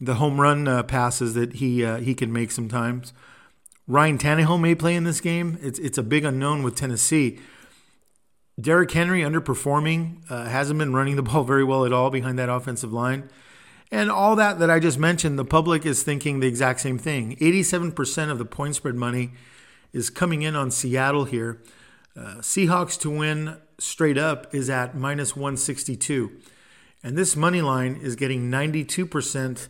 the 0.00 0.14
home 0.14 0.40
run 0.40 0.68
uh, 0.68 0.84
passes 0.84 1.34
that 1.34 1.54
he 1.54 1.84
uh, 1.84 1.96
he 1.96 2.14
can 2.14 2.32
make 2.32 2.52
sometimes. 2.52 3.12
Ryan 3.88 4.16
Tannehill 4.16 4.60
may 4.60 4.76
play 4.76 4.94
in 4.94 5.02
this 5.02 5.20
game. 5.20 5.58
It's 5.60 5.80
it's 5.80 5.98
a 5.98 6.04
big 6.04 6.24
unknown 6.24 6.62
with 6.62 6.76
Tennessee. 6.76 7.40
Derrick 8.60 8.90
Henry 8.90 9.20
underperforming, 9.22 10.30
uh, 10.30 10.44
hasn't 10.44 10.78
been 10.78 10.92
running 10.92 11.16
the 11.16 11.22
ball 11.30 11.44
very 11.44 11.64
well 11.64 11.84
at 11.84 11.92
all 11.92 12.10
behind 12.10 12.38
that 12.38 12.48
offensive 12.48 12.92
line. 12.92 13.28
And 13.92 14.10
all 14.10 14.36
that 14.36 14.58
that 14.60 14.70
I 14.70 14.78
just 14.78 14.98
mentioned, 14.98 15.38
the 15.38 15.44
public 15.44 15.84
is 15.84 16.02
thinking 16.02 16.40
the 16.40 16.46
exact 16.46 16.80
same 16.80 16.98
thing. 16.98 17.36
87% 17.36 18.30
of 18.30 18.38
the 18.38 18.44
point 18.44 18.76
spread 18.76 18.94
money 18.94 19.32
is 19.92 20.10
coming 20.10 20.42
in 20.42 20.54
on 20.54 20.70
Seattle 20.70 21.24
here. 21.24 21.60
Uh, 22.16 22.36
Seahawks 22.36 22.98
to 23.00 23.10
win 23.10 23.56
straight 23.78 24.18
up 24.18 24.54
is 24.54 24.70
at 24.70 24.96
minus 24.96 25.34
162. 25.34 26.30
And 27.02 27.16
this 27.16 27.34
money 27.34 27.62
line 27.62 27.98
is 28.00 28.14
getting 28.14 28.50
92% 28.50 29.68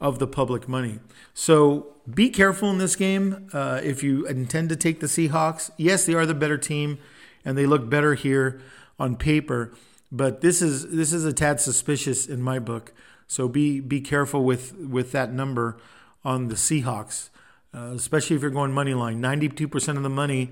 of 0.00 0.18
the 0.18 0.26
public 0.26 0.66
money. 0.66 0.98
So 1.34 1.94
be 2.12 2.30
careful 2.30 2.70
in 2.70 2.78
this 2.78 2.96
game 2.96 3.48
uh, 3.52 3.80
if 3.84 4.02
you 4.02 4.26
intend 4.26 4.70
to 4.70 4.76
take 4.76 5.00
the 5.00 5.06
Seahawks. 5.06 5.70
Yes, 5.76 6.06
they 6.06 6.14
are 6.14 6.26
the 6.26 6.34
better 6.34 6.56
team, 6.56 6.98
and 7.44 7.56
they 7.56 7.66
look 7.66 7.88
better 7.88 8.14
here 8.14 8.60
on 8.98 9.16
paper. 9.16 9.72
But 10.12 10.40
this 10.40 10.60
is 10.60 10.90
this 10.90 11.12
is 11.12 11.24
a 11.24 11.32
tad 11.32 11.60
suspicious 11.60 12.26
in 12.26 12.42
my 12.42 12.58
book. 12.58 12.92
So 13.26 13.48
be 13.48 13.80
be 13.80 14.00
careful 14.00 14.44
with 14.44 14.74
with 14.76 15.12
that 15.12 15.32
number 15.32 15.78
on 16.24 16.48
the 16.48 16.56
Seahawks, 16.56 17.30
uh, 17.72 17.92
especially 17.94 18.36
if 18.36 18.42
you're 18.42 18.50
going 18.50 18.72
money 18.72 18.94
line. 18.94 19.20
Ninety 19.20 19.48
two 19.48 19.68
percent 19.68 19.96
of 19.96 20.02
the 20.02 20.10
money 20.10 20.50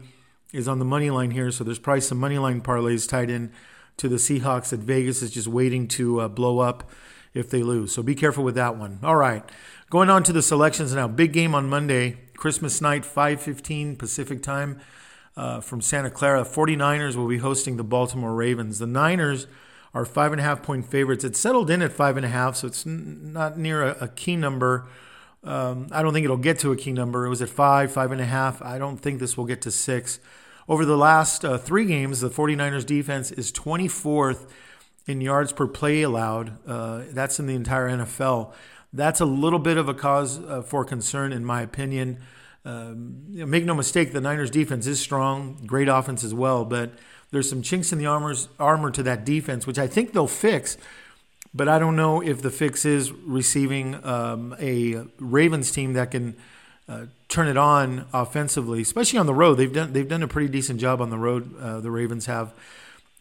is 0.52 0.68
on 0.68 0.78
the 0.78 0.84
money 0.84 1.10
line 1.10 1.32
here, 1.32 1.50
so 1.50 1.64
there's 1.64 1.78
probably 1.78 2.00
some 2.00 2.18
money 2.18 2.38
line 2.38 2.60
parlays 2.60 3.08
tied 3.08 3.30
in 3.30 3.52
to 3.98 4.08
the 4.08 4.16
Seahawks 4.16 4.70
that 4.70 4.80
Vegas 4.80 5.22
is 5.22 5.32
just 5.32 5.48
waiting 5.48 5.88
to 5.88 6.20
uh, 6.20 6.28
blow 6.28 6.60
up 6.60 6.88
if 7.34 7.50
they 7.50 7.62
lose. 7.62 7.92
So 7.92 8.02
be 8.02 8.14
careful 8.14 8.44
with 8.44 8.54
that 8.54 8.76
one. 8.76 9.00
All 9.02 9.16
right. 9.16 9.44
Going 9.90 10.08
on 10.08 10.22
to 10.22 10.32
the 10.32 10.42
selections 10.42 10.94
now. 10.94 11.08
Big 11.08 11.32
game 11.32 11.54
on 11.54 11.68
Monday, 11.68 12.16
Christmas 12.36 12.80
night, 12.80 13.02
5:15 13.02 13.98
Pacific 13.98 14.42
time 14.42 14.80
uh, 15.38 15.60
from 15.60 15.80
Santa 15.80 16.10
Clara. 16.10 16.44
49ers 16.44 17.14
will 17.16 17.28
be 17.28 17.38
hosting 17.38 17.76
the 17.78 17.84
Baltimore 17.84 18.34
Ravens. 18.34 18.78
The 18.78 18.86
Niners 18.86 19.46
are 19.94 20.04
five 20.04 20.32
and 20.32 20.40
a 20.40 20.44
half 20.44 20.62
point 20.62 20.84
favorites. 20.90 21.24
It's 21.24 21.38
settled 21.38 21.70
in 21.70 21.80
at 21.80 21.92
five 21.92 22.16
and 22.16 22.26
a 22.26 22.28
half, 22.28 22.56
so 22.56 22.66
it's 22.66 22.86
n- 22.86 23.32
not 23.32 23.58
near 23.58 23.82
a, 23.82 23.96
a 24.02 24.08
key 24.08 24.36
number 24.36 24.86
Um, 25.44 25.86
I 25.92 26.02
don't 26.02 26.12
think 26.12 26.24
it'll 26.24 26.36
get 26.36 26.58
to 26.60 26.72
a 26.72 26.76
key 26.76 26.92
number. 26.92 27.24
It 27.24 27.28
was 27.28 27.40
at 27.40 27.48
five, 27.48 27.92
five 27.92 28.10
and 28.12 28.20
a 28.20 28.26
half. 28.26 28.60
I 28.60 28.76
don't 28.76 28.98
think 28.98 29.20
this 29.20 29.36
will 29.36 29.46
get 29.46 29.60
to 29.62 29.70
six. 29.70 30.18
Over 30.68 30.84
the 30.84 30.96
last 30.96 31.44
uh, 31.44 31.56
three 31.58 31.86
games, 31.86 32.20
the 32.20 32.28
49ers 32.28 32.84
defense 32.84 33.30
is 33.30 33.52
24th 33.52 34.50
in 35.06 35.20
yards 35.20 35.52
per 35.52 35.66
play 35.68 36.02
allowed. 36.02 36.58
Uh, 36.66 37.04
that's 37.12 37.38
in 37.38 37.46
the 37.46 37.54
entire 37.54 37.88
NFL. 37.88 38.52
That's 38.92 39.20
a 39.20 39.24
little 39.24 39.60
bit 39.60 39.76
of 39.78 39.88
a 39.88 39.94
cause 39.94 40.40
uh, 40.40 40.62
for 40.62 40.84
concern, 40.84 41.32
in 41.32 41.44
my 41.44 41.62
opinion. 41.62 42.18
Um, 42.64 43.24
you 43.30 43.40
know, 43.40 43.46
make 43.46 43.64
no 43.64 43.74
mistake, 43.74 44.12
the 44.12 44.20
Niners 44.20 44.50
defense 44.50 44.86
is 44.86 45.00
strong, 45.00 45.62
great 45.66 45.88
offense 45.88 46.22
as 46.22 46.34
well, 46.34 46.64
but 46.64 46.92
there's 47.30 47.48
some 47.48 47.62
chinks 47.62 47.92
in 47.92 47.98
the 47.98 48.06
armors, 48.06 48.48
armor 48.58 48.90
to 48.90 49.02
that 49.04 49.24
defense, 49.24 49.66
which 49.66 49.78
I 49.78 49.86
think 49.86 50.12
they'll 50.12 50.26
fix. 50.26 50.76
But 51.54 51.68
I 51.68 51.78
don't 51.78 51.96
know 51.96 52.20
if 52.22 52.42
the 52.42 52.50
fix 52.50 52.84
is 52.84 53.10
receiving 53.10 54.04
um, 54.04 54.54
a 54.60 55.04
Ravens 55.18 55.70
team 55.70 55.94
that 55.94 56.10
can 56.10 56.36
uh, 56.88 57.06
turn 57.28 57.48
it 57.48 57.56
on 57.56 58.06
offensively, 58.12 58.80
especially 58.82 59.18
on 59.18 59.26
the 59.26 59.34
road. 59.34 59.56
They've 59.56 59.72
done 59.72 59.92
they've 59.92 60.08
done 60.08 60.22
a 60.22 60.28
pretty 60.28 60.48
decent 60.48 60.80
job 60.80 61.00
on 61.00 61.10
the 61.10 61.18
road. 61.18 61.54
Uh, 61.60 61.80
the 61.80 61.90
Ravens 61.90 62.26
have. 62.26 62.52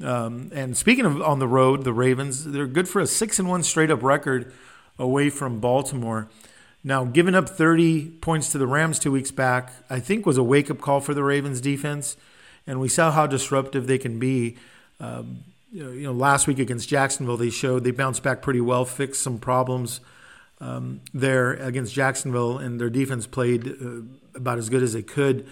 Um, 0.04 0.52
and 0.54 0.78
speaking 0.78 1.06
of 1.06 1.22
on 1.22 1.40
the 1.40 1.48
road, 1.48 1.84
the 1.84 1.94
Ravens 1.94 2.46
they're 2.46 2.68
good 2.68 2.88
for 2.88 3.02
a 3.02 3.08
six 3.08 3.40
and 3.40 3.50
one 3.50 3.64
straight 3.64 3.92
up 3.92 4.04
record 4.04 4.54
away 5.00 5.30
from 5.30 5.60
Baltimore. 5.60 6.30
Now, 6.88 7.04
giving 7.04 7.36
up 7.36 7.50
30 7.50 8.12
points 8.22 8.50
to 8.54 8.58
the 8.58 8.66
Rams 8.66 8.98
two 8.98 9.12
weeks 9.12 9.30
back, 9.30 9.74
I 9.90 10.00
think 10.00 10.26
was 10.26 10.38
a 10.38 10.44
wake 10.44 10.72
up 10.72 10.80
call 10.80 11.02
for 11.02 11.14
the 11.14 11.22
Ravens 11.22 11.60
defense, 11.60 12.16
and 12.66 12.80
we 12.80 12.88
saw 12.88 13.12
how 13.12 13.28
disruptive 13.28 13.88
they 13.88 13.98
can 13.98 14.20
be. 14.20 14.56
Um, 15.02 15.44
you 15.70 16.04
know, 16.04 16.14
last 16.14 16.48
week 16.48 16.60
against 16.60 16.88
Jacksonville, 16.88 17.36
they 17.36 17.50
showed 17.50 17.84
they 17.84 17.92
bounced 17.92 18.24
back 18.24 18.42
pretty 18.42 18.62
well, 18.62 18.86
fixed 18.86 19.22
some 19.22 19.38
problems 19.38 20.00
um, 20.62 21.02
there 21.14 21.56
against 21.56 21.94
Jacksonville, 21.94 22.58
and 22.58 22.80
their 22.80 22.90
defense 22.90 23.28
played 23.28 23.68
uh, 23.68 24.04
about 24.34 24.58
as 24.58 24.70
good 24.70 24.82
as 24.82 24.94
they 24.94 25.04
could 25.04 25.46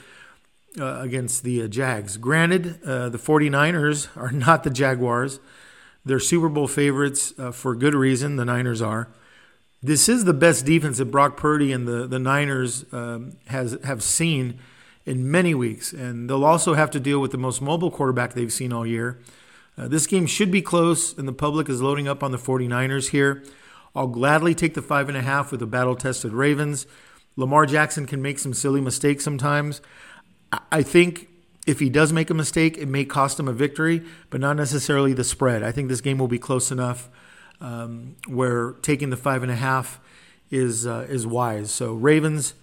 uh, 0.79 1.01
against 1.01 1.43
the 1.43 1.63
uh, 1.63 1.67
Jags. 1.67 2.15
Granted, 2.15 2.81
uh, 2.85 3.09
the 3.09 3.17
49ers 3.17 4.07
are 4.15 4.31
not 4.47 4.63
the 4.63 4.69
Jaguars. 4.69 5.41
They're 6.05 6.21
Super 6.21 6.47
Bowl 6.47 6.69
favorites 6.69 7.33
uh, 7.37 7.51
for 7.51 7.75
good 7.75 7.93
reason, 7.93 8.37
the 8.37 8.45
Niners 8.45 8.81
are. 8.81 9.09
This 9.85 10.09
is 10.09 10.25
the 10.25 10.33
best 10.33 10.65
defense 10.65 10.97
that 10.97 11.11
Brock 11.11 11.37
Purdy 11.37 11.71
and 11.71 11.87
the, 11.87 12.07
the 12.07 12.17
Niners 12.17 12.85
um, 12.91 13.33
has 13.49 13.77
have 13.83 14.01
seen 14.01 14.57
in 15.05 15.29
many 15.29 15.53
weeks, 15.53 15.93
and 15.93 16.27
they'll 16.27 16.43
also 16.43 16.73
have 16.73 16.89
to 16.89 16.99
deal 16.99 17.19
with 17.19 17.29
the 17.29 17.37
most 17.37 17.61
mobile 17.61 17.91
quarterback 17.91 18.33
they've 18.33 18.51
seen 18.51 18.73
all 18.73 18.83
year. 18.83 19.19
Uh, 19.77 19.87
this 19.87 20.07
game 20.07 20.25
should 20.25 20.49
be 20.49 20.59
close, 20.59 21.15
and 21.15 21.27
the 21.27 21.33
public 21.33 21.69
is 21.69 21.83
loading 21.83 22.07
up 22.07 22.23
on 22.23 22.31
the 22.31 22.39
49ers 22.39 23.09
here. 23.09 23.43
I'll 23.95 24.07
gladly 24.07 24.55
take 24.55 24.73
the 24.73 24.81
five 24.81 25.07
and 25.07 25.15
a 25.15 25.21
half 25.21 25.51
with 25.51 25.59
the 25.59 25.67
battle 25.67 25.95
tested 25.95 26.33
Ravens. 26.33 26.87
Lamar 27.35 27.67
Jackson 27.67 28.07
can 28.07 28.23
make 28.23 28.39
some 28.39 28.55
silly 28.55 28.81
mistakes 28.81 29.23
sometimes. 29.23 29.81
I 30.71 30.81
think 30.81 31.27
if 31.67 31.79
he 31.79 31.91
does 31.91 32.11
make 32.11 32.31
a 32.31 32.33
mistake, 32.33 32.75
it 32.79 32.87
may 32.87 33.05
cost 33.05 33.39
him 33.39 33.47
a 33.47 33.53
victory, 33.53 34.01
but 34.31 34.41
not 34.41 34.57
necessarily 34.57 35.13
the 35.13 35.23
spread. 35.23 35.61
I 35.61 35.71
think 35.71 35.89
this 35.89 36.01
game 36.01 36.17
will 36.17 36.27
be 36.27 36.39
close 36.39 36.71
enough 36.71 37.07
um, 37.61 38.15
where 38.27 38.73
taking 38.81 39.09
the 39.09 39.17
five 39.17 39.43
and 39.43 39.51
a 39.51 39.55
half 39.55 39.99
is 40.51 40.85
uh, 40.85 41.05
is 41.09 41.25
wise. 41.25 41.71
So 41.71 41.93
Ravens 41.93 42.53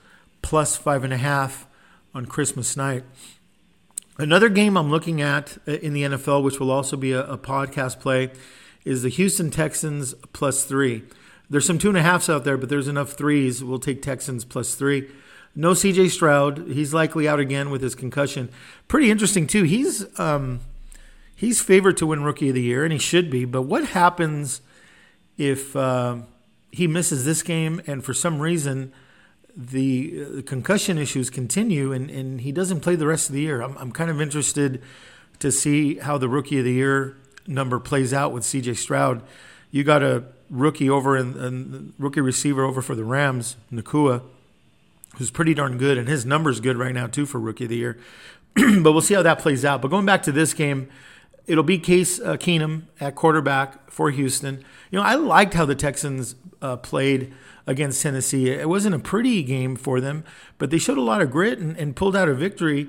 plus 0.42 0.76
five 0.76 1.04
and 1.04 1.12
a 1.12 1.18
half 1.18 1.66
on 2.14 2.26
Christmas 2.26 2.76
night. 2.76 3.04
Another 4.18 4.48
game 4.48 4.76
I'm 4.76 4.90
looking 4.90 5.20
at 5.20 5.58
uh, 5.66 5.72
in 5.72 5.94
the 5.94 6.02
NFL, 6.02 6.42
which 6.42 6.60
will 6.60 6.70
also 6.70 6.96
be 6.96 7.12
a, 7.12 7.24
a 7.24 7.38
podcast 7.38 8.00
play, 8.00 8.30
is 8.84 9.02
the 9.02 9.08
Houston 9.08 9.50
Texans 9.50 10.14
plus 10.32 10.64
three. 10.64 11.04
There's 11.48 11.66
some 11.66 11.78
two 11.78 11.88
and 11.88 11.98
a 11.98 12.02
halfs 12.02 12.28
out 12.28 12.44
there, 12.44 12.56
but 12.56 12.68
there's 12.68 12.88
enough 12.88 13.12
threes. 13.12 13.62
We'll 13.62 13.78
take 13.78 14.02
Texans 14.02 14.44
plus 14.44 14.74
three. 14.74 15.08
No 15.54 15.72
CJ 15.72 16.10
Stroud. 16.10 16.66
He's 16.68 16.94
likely 16.94 17.28
out 17.28 17.40
again 17.40 17.70
with 17.70 17.82
his 17.82 17.94
concussion. 17.94 18.48
Pretty 18.88 19.10
interesting 19.10 19.46
too. 19.46 19.64
He's 19.64 20.18
um, 20.18 20.60
he's 21.36 21.60
favored 21.60 21.96
to 21.98 22.06
win 22.06 22.22
Rookie 22.22 22.48
of 22.48 22.54
the 22.54 22.62
Year, 22.62 22.84
and 22.84 22.92
he 22.92 22.98
should 22.98 23.30
be. 23.30 23.44
But 23.44 23.62
what 23.62 23.88
happens 23.88 24.62
if 25.38 25.74
uh, 25.76 26.18
he 26.70 26.86
misses 26.86 27.24
this 27.24 27.42
game 27.42 27.80
and 27.86 28.04
for 28.04 28.14
some 28.14 28.40
reason 28.40 28.92
the, 29.56 30.24
uh, 30.38 30.42
concussion 30.42 30.98
issues 30.98 31.28
continue 31.30 31.92
and, 31.92 32.10
and 32.10 32.40
he 32.40 32.52
doesn't 32.52 32.80
play 32.80 32.96
the 32.96 33.06
rest 33.06 33.28
of 33.28 33.34
the 33.34 33.42
year. 33.42 33.60
I'm, 33.60 33.76
I'm 33.78 33.92
kind 33.92 34.10
of 34.10 34.20
interested 34.20 34.82
to 35.38 35.52
see 35.52 35.96
how 35.96 36.18
the 36.18 36.28
rookie 36.28 36.58
of 36.58 36.64
the 36.64 36.72
year 36.72 37.16
number 37.46 37.78
plays 37.78 38.14
out 38.14 38.32
with 38.32 38.44
CJ 38.44 38.76
Stroud. 38.76 39.22
You 39.70 39.84
got 39.84 40.02
a 40.02 40.24
rookie 40.50 40.88
over 40.88 41.16
and 41.16 41.92
rookie 41.98 42.20
receiver 42.20 42.64
over 42.64 42.82
for 42.82 42.94
the 42.94 43.04
Rams, 43.04 43.56
Nacua, 43.72 44.22
who's 45.16 45.30
pretty 45.30 45.54
darn 45.54 45.78
good, 45.78 45.98
and 45.98 46.08
his 46.08 46.24
number's 46.24 46.60
good 46.60 46.76
right 46.76 46.94
now 46.94 47.06
too 47.06 47.26
for 47.26 47.40
rookie 47.40 47.64
of 47.64 47.70
the 47.70 47.76
year. 47.76 47.98
but 48.54 48.92
we'll 48.92 49.00
see 49.00 49.14
how 49.14 49.22
that 49.22 49.38
plays 49.38 49.64
out. 49.64 49.82
But 49.82 49.88
going 49.88 50.06
back 50.06 50.22
to 50.24 50.32
this 50.32 50.54
game, 50.54 50.88
it'll 51.46 51.64
be 51.64 51.78
Case 51.78 52.20
uh, 52.20 52.36
Keenum 52.36 52.84
at 53.00 53.14
quarterback 53.14 53.90
for 53.90 54.10
Houston. 54.10 54.64
You 54.90 54.98
know, 54.98 55.04
I 55.04 55.14
liked 55.14 55.54
how 55.54 55.64
the 55.64 55.74
Texans 55.74 56.34
uh, 56.60 56.76
played 56.76 57.34
against 57.66 58.02
Tennessee. 58.02 58.50
It 58.50 58.68
wasn't 58.68 58.94
a 58.94 58.98
pretty 58.98 59.42
game 59.42 59.76
for 59.76 60.00
them, 60.00 60.24
but 60.58 60.70
they 60.70 60.78
showed 60.78 60.98
a 60.98 61.02
lot 61.02 61.22
of 61.22 61.30
grit 61.30 61.58
and, 61.58 61.76
and 61.76 61.94
pulled 61.94 62.16
out 62.16 62.28
a 62.28 62.34
victory 62.34 62.88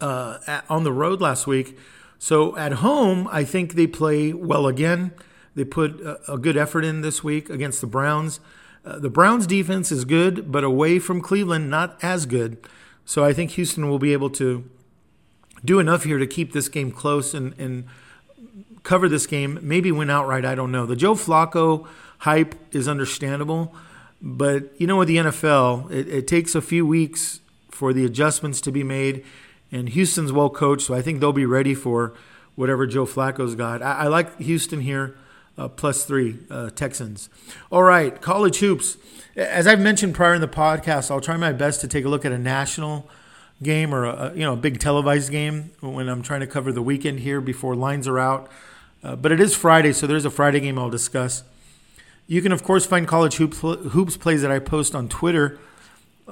uh, 0.00 0.38
at, 0.46 0.64
on 0.68 0.84
the 0.84 0.92
road 0.92 1.20
last 1.20 1.46
week. 1.46 1.78
So 2.18 2.56
at 2.56 2.74
home, 2.74 3.28
I 3.30 3.44
think 3.44 3.74
they 3.74 3.86
play 3.86 4.32
well 4.32 4.66
again. 4.66 5.12
They 5.54 5.64
put 5.64 6.00
a, 6.00 6.32
a 6.32 6.38
good 6.38 6.56
effort 6.56 6.84
in 6.84 7.02
this 7.02 7.22
week 7.22 7.48
against 7.48 7.80
the 7.80 7.86
Browns. 7.86 8.40
Uh, 8.84 8.98
the 8.98 9.10
Browns 9.10 9.46
defense 9.46 9.92
is 9.92 10.04
good, 10.04 10.50
but 10.50 10.64
away 10.64 10.98
from 10.98 11.20
Cleveland, 11.20 11.70
not 11.70 11.98
as 12.02 12.26
good. 12.26 12.58
So 13.04 13.24
I 13.24 13.32
think 13.32 13.52
Houston 13.52 13.88
will 13.88 13.98
be 13.98 14.12
able 14.12 14.30
to 14.30 14.68
do 15.64 15.78
enough 15.78 16.04
here 16.04 16.18
to 16.18 16.26
keep 16.26 16.52
this 16.52 16.68
game 16.68 16.92
close 16.92 17.34
and, 17.34 17.54
and 17.58 17.86
cover 18.82 19.08
this 19.08 19.26
game, 19.26 19.58
maybe 19.62 19.90
win 19.90 20.10
outright. 20.10 20.44
I 20.44 20.54
don't 20.54 20.70
know. 20.70 20.86
The 20.86 20.96
Joe 20.96 21.14
Flacco 21.14 21.86
hype 22.18 22.54
is 22.74 22.86
understandable, 22.86 23.74
but 24.20 24.78
you 24.78 24.86
know, 24.86 24.96
with 24.96 25.08
the 25.08 25.16
NFL, 25.16 25.90
it, 25.90 26.08
it 26.08 26.28
takes 26.28 26.54
a 26.54 26.62
few 26.62 26.86
weeks 26.86 27.40
for 27.70 27.92
the 27.92 28.04
adjustments 28.04 28.60
to 28.62 28.70
be 28.70 28.84
made, 28.84 29.24
and 29.72 29.88
Houston's 29.88 30.32
well 30.32 30.50
coached, 30.50 30.86
so 30.86 30.94
I 30.94 31.02
think 31.02 31.20
they'll 31.20 31.32
be 31.32 31.46
ready 31.46 31.74
for 31.74 32.14
whatever 32.54 32.86
Joe 32.86 33.06
Flacco's 33.06 33.54
got. 33.54 33.82
I, 33.82 34.00
I 34.00 34.06
like 34.06 34.38
Houston 34.40 34.80
here. 34.80 35.16
Uh, 35.56 35.68
plus 35.68 36.04
three 36.04 36.36
uh, 36.50 36.68
Texans. 36.70 37.28
All 37.70 37.84
right, 37.84 38.20
college 38.20 38.58
hoops. 38.58 38.96
As 39.36 39.68
I've 39.68 39.78
mentioned 39.78 40.12
prior 40.12 40.34
in 40.34 40.40
the 40.40 40.48
podcast, 40.48 41.12
I'll 41.12 41.20
try 41.20 41.36
my 41.36 41.52
best 41.52 41.80
to 41.82 41.86
take 41.86 42.04
a 42.04 42.08
look 42.08 42.24
at 42.24 42.32
a 42.32 42.38
national 42.38 43.08
game 43.64 43.92
or 43.92 44.04
a, 44.04 44.32
you 44.34 44.40
know 44.42 44.52
a 44.52 44.56
big 44.56 44.78
televised 44.78 45.32
game 45.32 45.72
when 45.80 46.08
I'm 46.08 46.22
trying 46.22 46.40
to 46.40 46.46
cover 46.46 46.70
the 46.70 46.82
weekend 46.82 47.20
here 47.20 47.40
before 47.40 47.74
lines 47.74 48.06
are 48.06 48.18
out. 48.18 48.48
Uh, 49.02 49.16
but 49.16 49.32
it 49.32 49.40
is 49.40 49.54
Friday, 49.54 49.92
so 49.92 50.06
there's 50.06 50.24
a 50.24 50.30
Friday 50.30 50.60
game 50.60 50.78
I'll 50.78 50.88
discuss. 50.90 51.42
You 52.26 52.40
can 52.40 52.52
of 52.52 52.62
course 52.62 52.86
find 52.86 53.08
college 53.08 53.36
hoops, 53.36 53.58
hoops 53.60 54.16
plays 54.16 54.42
that 54.42 54.52
I 54.52 54.60
post 54.60 54.94
on 54.94 55.08
Twitter 55.08 55.58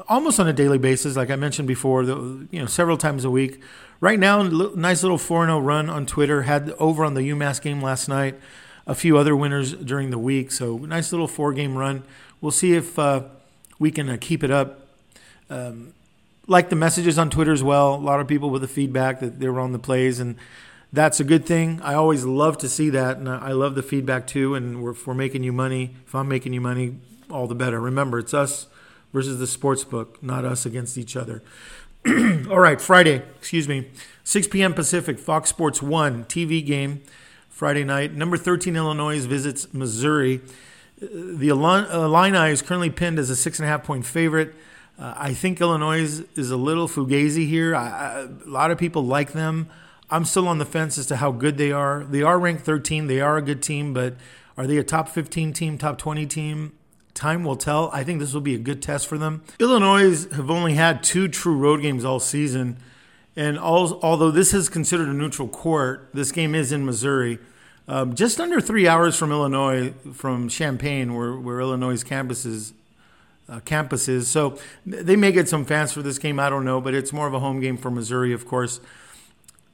almost 0.08 0.40
on 0.40 0.48
a 0.48 0.52
daily 0.52 0.78
basis, 0.78 1.16
like 1.16 1.30
I 1.30 1.36
mentioned 1.36 1.68
before, 1.68 2.04
the, 2.04 2.46
you 2.50 2.60
know 2.60 2.66
several 2.66 2.96
times 2.96 3.24
a 3.24 3.30
week. 3.30 3.62
Right 4.00 4.18
now, 4.18 4.42
nice 4.42 5.02
little 5.02 5.18
4 5.18 5.46
0 5.46 5.60
run 5.60 5.88
on 5.88 6.06
Twitter. 6.06 6.42
Had 6.42 6.70
over 6.78 7.04
on 7.04 7.14
the 7.14 7.20
UMass 7.20 7.60
game 7.60 7.80
last 7.80 8.08
night. 8.08 8.38
A 8.84 8.96
few 8.96 9.16
other 9.16 9.36
winners 9.36 9.74
during 9.74 10.10
the 10.10 10.18
week. 10.18 10.50
So 10.50 10.76
nice 10.78 11.12
little 11.12 11.28
four 11.28 11.52
game 11.52 11.76
run. 11.76 12.02
We'll 12.40 12.50
see 12.50 12.74
if 12.74 12.98
uh, 12.98 13.22
we 13.78 13.92
can 13.92 14.08
uh, 14.08 14.16
keep 14.20 14.42
it 14.42 14.50
up. 14.50 14.88
Um, 15.48 15.94
like 16.46 16.70
the 16.70 16.76
messages 16.76 17.18
on 17.18 17.30
Twitter 17.30 17.52
as 17.52 17.62
well. 17.62 17.94
A 17.94 17.96
lot 17.96 18.20
of 18.20 18.26
people 18.26 18.50
with 18.50 18.62
the 18.62 18.68
feedback 18.68 19.20
that 19.20 19.40
they 19.40 19.48
were 19.48 19.60
on 19.60 19.72
the 19.72 19.78
plays, 19.78 20.20
and 20.20 20.36
that's 20.92 21.20
a 21.20 21.24
good 21.24 21.46
thing. 21.46 21.80
I 21.82 21.94
always 21.94 22.24
love 22.24 22.58
to 22.58 22.68
see 22.68 22.90
that, 22.90 23.16
and 23.16 23.28
I 23.28 23.52
love 23.52 23.74
the 23.74 23.82
feedback 23.82 24.26
too. 24.26 24.54
And 24.54 24.86
if 24.88 25.06
we're 25.06 25.14
making 25.14 25.42
you 25.42 25.52
money, 25.52 25.96
if 26.06 26.14
I'm 26.14 26.28
making 26.28 26.52
you 26.52 26.60
money, 26.60 26.96
all 27.30 27.46
the 27.46 27.54
better. 27.54 27.80
Remember, 27.80 28.18
it's 28.18 28.34
us 28.34 28.66
versus 29.12 29.38
the 29.38 29.46
sports 29.46 29.84
book, 29.84 30.22
not 30.22 30.44
us 30.44 30.66
against 30.66 30.98
each 30.98 31.16
other. 31.16 31.42
all 32.50 32.58
right, 32.58 32.80
Friday, 32.80 33.22
excuse 33.36 33.68
me, 33.68 33.88
6 34.24 34.48
p.m. 34.48 34.74
Pacific, 34.74 35.18
Fox 35.18 35.48
Sports 35.48 35.80
1 35.80 36.24
TV 36.24 36.64
game, 36.64 37.02
Friday 37.48 37.84
night. 37.84 38.12
Number 38.12 38.36
13 38.36 38.74
Illinois 38.74 39.24
visits 39.24 39.72
Missouri. 39.72 40.40
Uh, 41.00 41.06
the 41.12 41.50
uh, 41.50 42.04
Illini 42.04 42.50
is 42.50 42.60
currently 42.60 42.90
pinned 42.90 43.18
as 43.18 43.30
a 43.30 43.36
six 43.36 43.58
and 43.58 43.66
a 43.66 43.68
half 43.68 43.84
point 43.84 44.04
favorite. 44.04 44.54
Uh, 44.98 45.14
I 45.16 45.34
think 45.34 45.60
Illinois 45.60 46.22
is 46.36 46.50
a 46.50 46.56
little 46.56 46.88
fugazi 46.88 47.48
here. 47.48 47.74
I, 47.74 47.88
I, 47.88 48.20
a 48.20 48.48
lot 48.48 48.70
of 48.70 48.78
people 48.78 49.04
like 49.04 49.32
them. 49.32 49.68
I'm 50.10 50.24
still 50.24 50.46
on 50.46 50.58
the 50.58 50.66
fence 50.66 50.98
as 50.98 51.06
to 51.06 51.16
how 51.16 51.32
good 51.32 51.56
they 51.56 51.72
are. 51.72 52.04
They 52.04 52.22
are 52.22 52.38
ranked 52.38 52.64
13. 52.64 53.06
They 53.06 53.20
are 53.20 53.38
a 53.38 53.42
good 53.42 53.62
team, 53.62 53.94
but 53.94 54.14
are 54.56 54.66
they 54.66 54.76
a 54.76 54.84
top 54.84 55.08
15 55.08 55.52
team, 55.54 55.78
top 55.78 55.96
20 55.96 56.26
team? 56.26 56.72
Time 57.14 57.44
will 57.44 57.56
tell. 57.56 57.90
I 57.92 58.04
think 58.04 58.20
this 58.20 58.34
will 58.34 58.42
be 58.42 58.54
a 58.54 58.58
good 58.58 58.82
test 58.82 59.06
for 59.06 59.18
them. 59.18 59.42
Illinois 59.58 60.30
have 60.32 60.50
only 60.50 60.74
had 60.74 61.02
two 61.02 61.28
true 61.28 61.56
road 61.56 61.82
games 61.82 62.04
all 62.04 62.20
season. 62.20 62.76
And 63.34 63.58
all, 63.58 63.98
although 64.02 64.30
this 64.30 64.52
is 64.52 64.68
considered 64.68 65.08
a 65.08 65.12
neutral 65.12 65.48
court, 65.48 66.10
this 66.12 66.32
game 66.32 66.54
is 66.54 66.72
in 66.72 66.84
Missouri. 66.84 67.38
Um, 67.88 68.14
just 68.14 68.40
under 68.40 68.60
three 68.60 68.86
hours 68.86 69.16
from 69.16 69.32
Illinois, 69.32 69.92
from 70.12 70.48
Champaign, 70.48 71.14
where, 71.14 71.34
where 71.36 71.60
Illinois' 71.60 72.02
campus 72.02 72.44
is 72.44 72.74
uh, 73.52 73.60
campuses. 73.60 74.24
So 74.24 74.58
they 74.86 75.16
may 75.16 75.30
get 75.30 75.48
some 75.48 75.64
fans 75.64 75.92
for 75.92 76.02
this 76.02 76.18
game. 76.18 76.40
I 76.40 76.48
don't 76.48 76.64
know, 76.64 76.80
but 76.80 76.94
it's 76.94 77.12
more 77.12 77.26
of 77.26 77.34
a 77.34 77.40
home 77.40 77.60
game 77.60 77.76
for 77.76 77.90
Missouri, 77.90 78.32
of 78.32 78.46
course. 78.46 78.80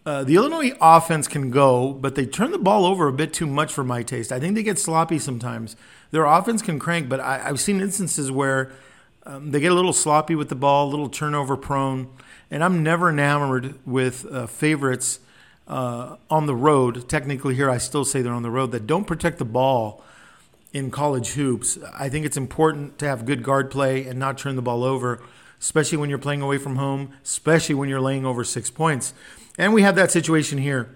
Uh, 0.04 0.24
the 0.24 0.36
Illinois 0.36 0.72
offense 0.80 1.28
can 1.28 1.50
go, 1.50 1.92
but 1.92 2.14
they 2.14 2.26
turn 2.26 2.50
the 2.50 2.58
ball 2.58 2.84
over 2.86 3.06
a 3.06 3.12
bit 3.12 3.32
too 3.32 3.46
much 3.46 3.72
for 3.72 3.84
my 3.84 4.02
taste. 4.02 4.32
I 4.32 4.40
think 4.40 4.54
they 4.54 4.62
get 4.62 4.78
sloppy 4.78 5.18
sometimes. 5.18 5.76
Their 6.10 6.24
offense 6.24 6.62
can 6.62 6.78
crank, 6.78 7.08
but 7.08 7.20
I, 7.20 7.38
have 7.38 7.60
seen 7.60 7.80
instances 7.80 8.30
where 8.30 8.72
um, 9.24 9.50
they 9.50 9.60
get 9.60 9.70
a 9.70 9.74
little 9.74 9.92
sloppy 9.92 10.34
with 10.34 10.48
the 10.48 10.54
ball, 10.54 10.88
a 10.88 10.90
little 10.90 11.10
turnover 11.10 11.56
prone. 11.56 12.08
And 12.50 12.64
I'm 12.64 12.82
never 12.82 13.10
enamored 13.10 13.74
with 13.86 14.24
uh, 14.32 14.46
favorites 14.46 15.20
uh, 15.66 16.16
on 16.30 16.46
the 16.46 16.54
road. 16.54 17.08
Technically, 17.08 17.54
here 17.54 17.68
I 17.68 17.76
still 17.76 18.06
say 18.06 18.22
they're 18.22 18.32
on 18.32 18.42
the 18.42 18.50
road 18.50 18.72
that 18.72 18.86
don't 18.86 19.06
protect 19.06 19.36
the 19.38 19.44
ball 19.44 20.02
in 20.72 20.90
college 20.90 21.30
hoops. 21.30 21.78
I 21.98 22.08
think 22.08 22.26
it's 22.26 22.36
important 22.36 22.98
to 22.98 23.06
have 23.06 23.24
good 23.24 23.42
guard 23.42 23.70
play 23.70 24.06
and 24.06 24.18
not 24.18 24.38
turn 24.38 24.56
the 24.56 24.62
ball 24.62 24.84
over, 24.84 25.22
especially 25.60 25.98
when 25.98 26.10
you're 26.10 26.18
playing 26.18 26.42
away 26.42 26.58
from 26.58 26.76
home, 26.76 27.12
especially 27.24 27.74
when 27.74 27.88
you're 27.88 28.00
laying 28.00 28.26
over 28.26 28.44
six 28.44 28.70
points. 28.70 29.14
And 29.56 29.72
we 29.72 29.82
have 29.82 29.96
that 29.96 30.10
situation 30.10 30.58
here. 30.58 30.94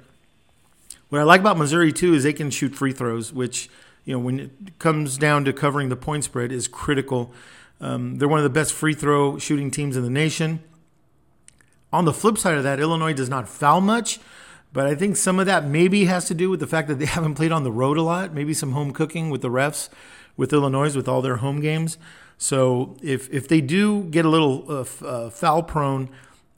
What 1.08 1.20
I 1.20 1.24
like 1.24 1.40
about 1.40 1.58
Missouri 1.58 1.92
too 1.92 2.14
is 2.14 2.22
they 2.22 2.32
can 2.32 2.50
shoot 2.50 2.74
free 2.74 2.92
throws, 2.92 3.32
which 3.32 3.68
you 4.04 4.14
know 4.14 4.18
when 4.18 4.40
it 4.40 4.78
comes 4.78 5.18
down 5.18 5.44
to 5.44 5.52
covering 5.52 5.88
the 5.88 5.96
point 5.96 6.24
spread 6.24 6.52
is 6.52 6.68
critical. 6.68 7.32
Um, 7.80 8.18
they're 8.18 8.28
one 8.28 8.38
of 8.38 8.44
the 8.44 8.50
best 8.50 8.72
free 8.72 8.94
throw 8.94 9.38
shooting 9.38 9.70
teams 9.70 9.96
in 9.96 10.04
the 10.04 10.10
nation. 10.10 10.62
On 11.92 12.06
the 12.06 12.12
flip 12.12 12.38
side 12.38 12.56
of 12.56 12.62
that, 12.62 12.80
Illinois 12.80 13.12
does 13.12 13.28
not 13.28 13.48
foul 13.48 13.80
much, 13.82 14.20
but 14.72 14.86
I 14.86 14.94
think 14.94 15.16
some 15.16 15.38
of 15.38 15.46
that 15.46 15.66
maybe 15.66 16.06
has 16.06 16.26
to 16.26 16.34
do 16.34 16.50
with 16.50 16.60
the 16.60 16.66
fact 16.66 16.88
that 16.88 16.98
they 16.98 17.06
haven't 17.18 17.34
played 17.34 17.52
on 17.52 17.64
the 17.64 17.72
road 17.72 17.98
a 17.98 18.02
lot, 18.02 18.32
maybe 18.32 18.54
some 18.54 18.72
home 18.72 18.92
cooking 18.92 19.30
with 19.30 19.42
the 19.42 19.50
refs 19.50 19.88
with 20.36 20.52
Illinois 20.52 20.96
with 20.96 21.08
all 21.08 21.22
their 21.22 21.36
home 21.36 21.60
games. 21.60 21.98
So 22.38 22.96
if 23.02 23.30
if 23.30 23.46
they 23.46 23.60
do 23.60 24.04
get 24.04 24.24
a 24.24 24.28
little 24.28 24.64
uh, 24.68 24.80
f- 24.80 25.02
uh, 25.02 25.30
foul 25.30 25.62
prone 25.62 26.08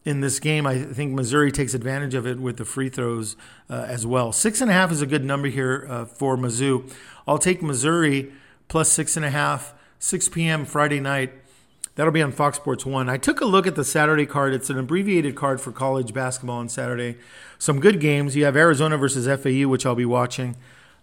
in 0.04 0.21
this 0.21 0.38
game, 0.38 0.66
I 0.66 0.78
think 0.78 1.12
Missouri 1.12 1.50
takes 1.50 1.75
advantage 1.75 2.14
of 2.14 2.26
it 2.26 2.38
with 2.38 2.56
the 2.56 2.64
free 2.64 2.88
throws 2.88 3.37
uh, 3.68 3.85
as 3.88 4.06
well. 4.06 4.33
Six 4.33 4.61
and 4.61 4.71
a 4.71 4.75
half 4.75 4.92
is 4.92 5.02
a 5.02 5.06
good 5.06 5.25
number 5.25 5.49
here 5.49 5.87
uh, 5.88 6.04
for 6.04 6.37
Mizzou. 6.37 6.90
I'll 7.26 7.38
take 7.38 7.62
Missouri 7.62 8.33
plus 8.68 8.90
six 8.90 9.16
and 9.16 9.25
a 9.25 9.30
half, 9.30 9.75
6 9.99 10.28
p.m. 10.30 10.64
Friday 10.64 11.00
night 11.00 11.33
That'll 11.96 12.12
be 12.12 12.22
on 12.22 12.32
Fox 12.32 12.56
Sports 12.56 12.84
1. 12.84 13.08
I 13.08 13.16
took 13.16 13.40
a 13.40 13.44
look 13.44 13.66
at 13.66 13.76
the 13.76 13.84
Saturday 13.84 14.26
card. 14.26 14.52
It's 14.52 14.68
an 14.68 14.78
abbreviated 14.78 15.36
card 15.36 15.60
for 15.60 15.70
college 15.70 16.12
basketball 16.12 16.58
on 16.58 16.68
Saturday. 16.68 17.16
Some 17.58 17.78
good 17.78 18.00
games. 18.00 18.34
You 18.34 18.44
have 18.46 18.56
Arizona 18.56 18.98
versus 18.98 19.26
FAU, 19.26 19.68
which 19.68 19.86
I'll 19.86 19.94
be 19.94 20.04
watching. 20.04 20.56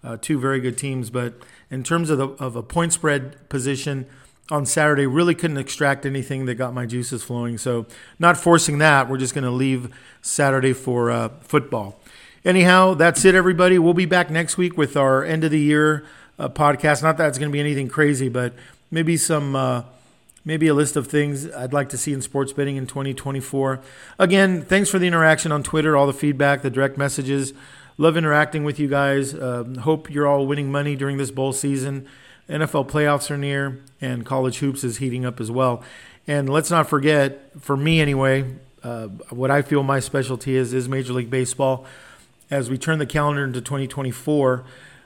Uh, 0.04 0.18
two 0.20 0.38
very 0.38 0.60
good 0.60 0.78
teams. 0.78 1.10
But 1.10 1.36
in 1.70 1.84
terms 1.84 2.10
of, 2.10 2.18
the, 2.18 2.28
of 2.44 2.58
a 2.58 2.64
point 2.64 2.92
spread 2.92 3.48
position 3.48 4.06
on 4.50 4.66
Saturday, 4.66 5.08
really 5.08 5.34
couldn't 5.34 5.58
extract 5.58 6.06
anything 6.06 6.46
that 6.48 6.56
got 6.56 6.74
my 6.74 6.86
juices 6.86 7.24
flowing. 7.24 7.58
So, 7.58 7.86
not 8.20 8.36
forcing 8.36 8.80
that. 8.80 9.08
We're 9.08 9.18
just 9.18 9.34
going 9.34 9.46
to 9.46 9.52
leave 9.52 9.96
Saturday 10.22 10.74
for 10.74 11.10
uh, 11.10 11.30
football. 11.42 12.02
Anyhow, 12.44 12.96
that's 12.96 13.24
it, 13.24 13.34
everybody. 13.34 13.80
We'll 13.80 13.94
be 13.94 14.06
back 14.06 14.30
next 14.30 14.58
week 14.58 14.78
with 14.78 14.98
our 14.98 15.24
end 15.24 15.46
of 15.46 15.52
the 15.52 15.60
year 15.60 16.06
uh, 16.38 16.50
podcast. 16.50 17.02
Not 17.02 17.18
that 17.18 17.30
it's 17.30 17.38
going 17.38 17.50
to 17.50 17.54
be 17.54 17.62
anything 17.62 17.88
crazy, 17.88 18.28
but 18.28 18.54
maybe 18.90 19.16
some 19.16 19.56
uh, 19.56 19.84
maybe 20.44 20.68
a 20.68 20.74
list 20.74 20.96
of 20.96 21.08
things 21.08 21.50
I'd 21.52 21.74
like 21.74 21.90
to 21.90 21.98
see 21.98 22.14
in 22.14 22.22
sports 22.22 22.54
betting 22.54 22.76
in 22.76 22.88
2024. 22.88 23.82
Again, 24.18 24.62
thanks 24.62 24.90
for 24.90 25.00
the 25.00 25.08
interaction 25.08 25.52
on 25.52 25.64
Twitter, 25.64 25.96
all 25.96 26.08
the 26.08 26.14
feedback, 26.14 26.62
the 26.62 26.70
direct 26.70 26.98
messages. 26.98 27.54
Love 27.98 28.18
interacting 28.18 28.64
with 28.64 28.80
you 28.80 28.88
guys. 28.88 29.34
Uh, 29.34 29.64
hope 29.82 30.10
you're 30.10 30.28
all 30.28 30.48
winning 30.48 30.72
money 30.72 30.96
during 30.96 31.18
this 31.18 31.32
bowl 31.32 31.54
season. 31.54 32.08
NFL 32.50 32.90
playoffs 32.90 33.30
are 33.30 33.38
near, 33.38 33.80
and 34.02 34.26
college 34.26 34.60
hoops 34.60 34.84
is 34.84 34.98
heating 34.98 35.26
up 35.26 35.40
as 35.40 35.52
well. 35.52 35.84
And 36.28 36.50
let's 36.50 36.72
not 36.72 36.88
forget, 36.90 37.52
for 37.60 37.78
me 37.78 38.02
anyway, 38.02 38.56
uh, 38.84 39.08
what 39.30 39.52
I 39.52 39.62
feel 39.62 39.84
my 39.84 40.00
specialty 40.00 40.56
is 40.56 40.74
is 40.74 40.90
Major 40.90 41.14
League 41.14 41.30
Baseball. 41.30 41.86
As 42.50 42.70
we 42.70 42.78
turn 42.78 43.00
the 43.00 43.06
calendar 43.06 43.44
into 43.44 43.62
2024, 43.62 44.64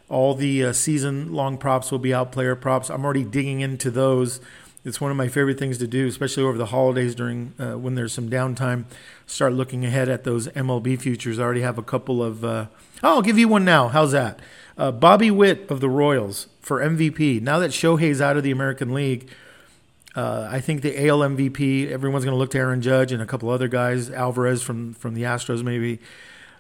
all 0.10 0.34
the 0.34 0.66
uh, 0.66 0.74
season 0.74 1.34
long 1.34 1.58
props 1.58 1.92
will 1.92 2.00
be 2.00 2.14
out, 2.14 2.32
player 2.32 2.56
props. 2.56 2.90
I'm 2.90 3.04
already 3.04 3.24
digging 3.24 3.62
into 3.62 3.92
those 3.92 4.40
it's 4.86 5.02
one 5.02 5.10
of 5.10 5.18
my 5.18 5.28
favorite 5.28 5.58
things 5.58 5.80
to 5.80 5.88
do, 5.88 6.08
especially 6.08 6.44
over 6.44 6.60
the 6.60 6.68
holidays 6.68 7.16
during 7.16 7.54
uh, 7.60 7.74
when 7.74 7.96
there's 7.96 8.14
some 8.14 8.30
downtime. 8.30 8.86
Start 9.26 9.54
looking 9.54 9.84
ahead 9.84 10.08
at 10.08 10.24
those 10.24 10.48
MLB 10.50 11.02
futures. 11.02 11.40
I 11.40 11.44
already 11.44 11.62
have 11.62 11.80
a 11.80 11.84
couple 11.84 12.24
of. 12.24 12.46
Uh, 12.46 12.68
oh, 13.02 13.16
I'll 13.16 13.22
give 13.24 13.40
you 13.40 13.48
one 13.48 13.66
now. 13.66 13.88
How's 13.88 14.12
that? 14.12 14.40
Uh, 14.78 14.92
Bobby 14.92 15.32
Witt 15.32 15.70
of 15.72 15.80
the 15.80 15.90
Royals 15.90 16.48
for 16.62 16.80
MVP. 16.80 17.42
Now 17.42 17.58
that 17.58 17.72
Shohei's 17.72 18.22
out 18.22 18.38
of 18.38 18.44
the 18.44 18.52
American 18.52 18.94
League, 18.94 19.28
uh, 20.16 20.48
I 20.52 20.62
think 20.62 20.84
the 20.84 21.08
AL 21.08 21.20
MVP. 21.20 21.90
Everyone's 21.90 22.24
going 22.24 22.36
to 22.36 22.40
look 22.40 22.52
to 22.52 22.60
Aaron 22.60 22.84
Judge 22.84 23.12
and 23.12 23.24
a 23.24 23.26
couple 23.26 23.50
other 23.50 23.68
guys, 23.68 24.12
Alvarez 24.12 24.62
from 24.62 24.94
from 24.94 25.16
the 25.16 25.24
Astros 25.24 25.64
maybe. 25.64 26.00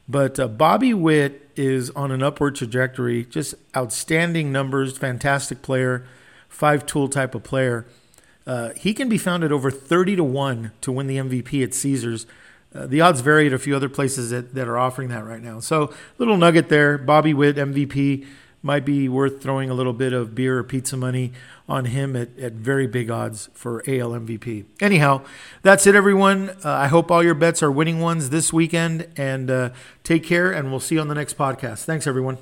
But 0.09 0.39
uh, 0.39 0.47
Bobby 0.47 0.95
Witt 0.95 1.47
is 1.55 1.91
on 1.91 2.11
an 2.11 2.23
upward 2.23 2.55
trajectory. 2.55 3.25
Just 3.25 3.53
outstanding 3.77 4.51
numbers, 4.51 4.97
fantastic 4.97 5.61
player, 5.61 6.07
five 6.49 6.87
tool 6.87 7.07
type 7.07 7.35
of 7.35 7.43
player. 7.43 7.85
Uh, 8.45 8.69
he 8.75 8.93
can 8.93 9.09
be 9.09 9.17
found 9.17 9.43
at 9.43 9.51
over 9.51 9.71
30 9.71 10.17
to 10.17 10.23
1 10.23 10.71
to 10.81 10.91
win 10.91 11.07
the 11.07 11.17
MVP 11.17 11.63
at 11.63 11.73
Caesars. 11.73 12.25
Uh, 12.73 12.85
the 12.85 13.01
odds 13.01 13.21
vary 13.21 13.47
at 13.47 13.53
a 13.53 13.59
few 13.59 13.75
other 13.75 13.89
places 13.89 14.29
that, 14.29 14.53
that 14.53 14.67
are 14.67 14.77
offering 14.77 15.09
that 15.09 15.25
right 15.25 15.41
now. 15.41 15.59
So, 15.59 15.93
little 16.17 16.37
nugget 16.37 16.69
there. 16.69 16.97
Bobby 16.97 17.33
Witt, 17.33 17.55
MVP, 17.55 18.25
might 18.61 18.83
be 18.83 19.07
worth 19.07 19.43
throwing 19.43 19.69
a 19.69 19.75
little 19.75 19.93
bit 19.93 20.11
of 20.11 20.33
beer 20.33 20.57
or 20.57 20.63
pizza 20.63 20.97
money 20.97 21.31
on 21.69 21.85
him 21.85 22.15
at, 22.15 22.37
at 22.39 22.53
very 22.53 22.87
big 22.87 23.11
odds 23.11 23.47
for 23.53 23.79
AL 23.87 24.09
MVP. 24.09 24.65
Anyhow, 24.81 25.21
that's 25.61 25.85
it, 25.85 25.93
everyone. 25.93 26.49
Uh, 26.49 26.71
I 26.71 26.87
hope 26.87 27.11
all 27.11 27.23
your 27.23 27.35
bets 27.35 27.61
are 27.61 27.71
winning 27.71 27.99
ones 27.99 28.31
this 28.31 28.51
weekend. 28.51 29.07
And 29.15 29.51
uh, 29.51 29.69
take 30.03 30.23
care, 30.23 30.51
and 30.51 30.71
we'll 30.71 30.79
see 30.79 30.95
you 30.95 31.01
on 31.01 31.07
the 31.07 31.15
next 31.15 31.37
podcast. 31.37 31.85
Thanks, 31.85 32.07
everyone. 32.07 32.39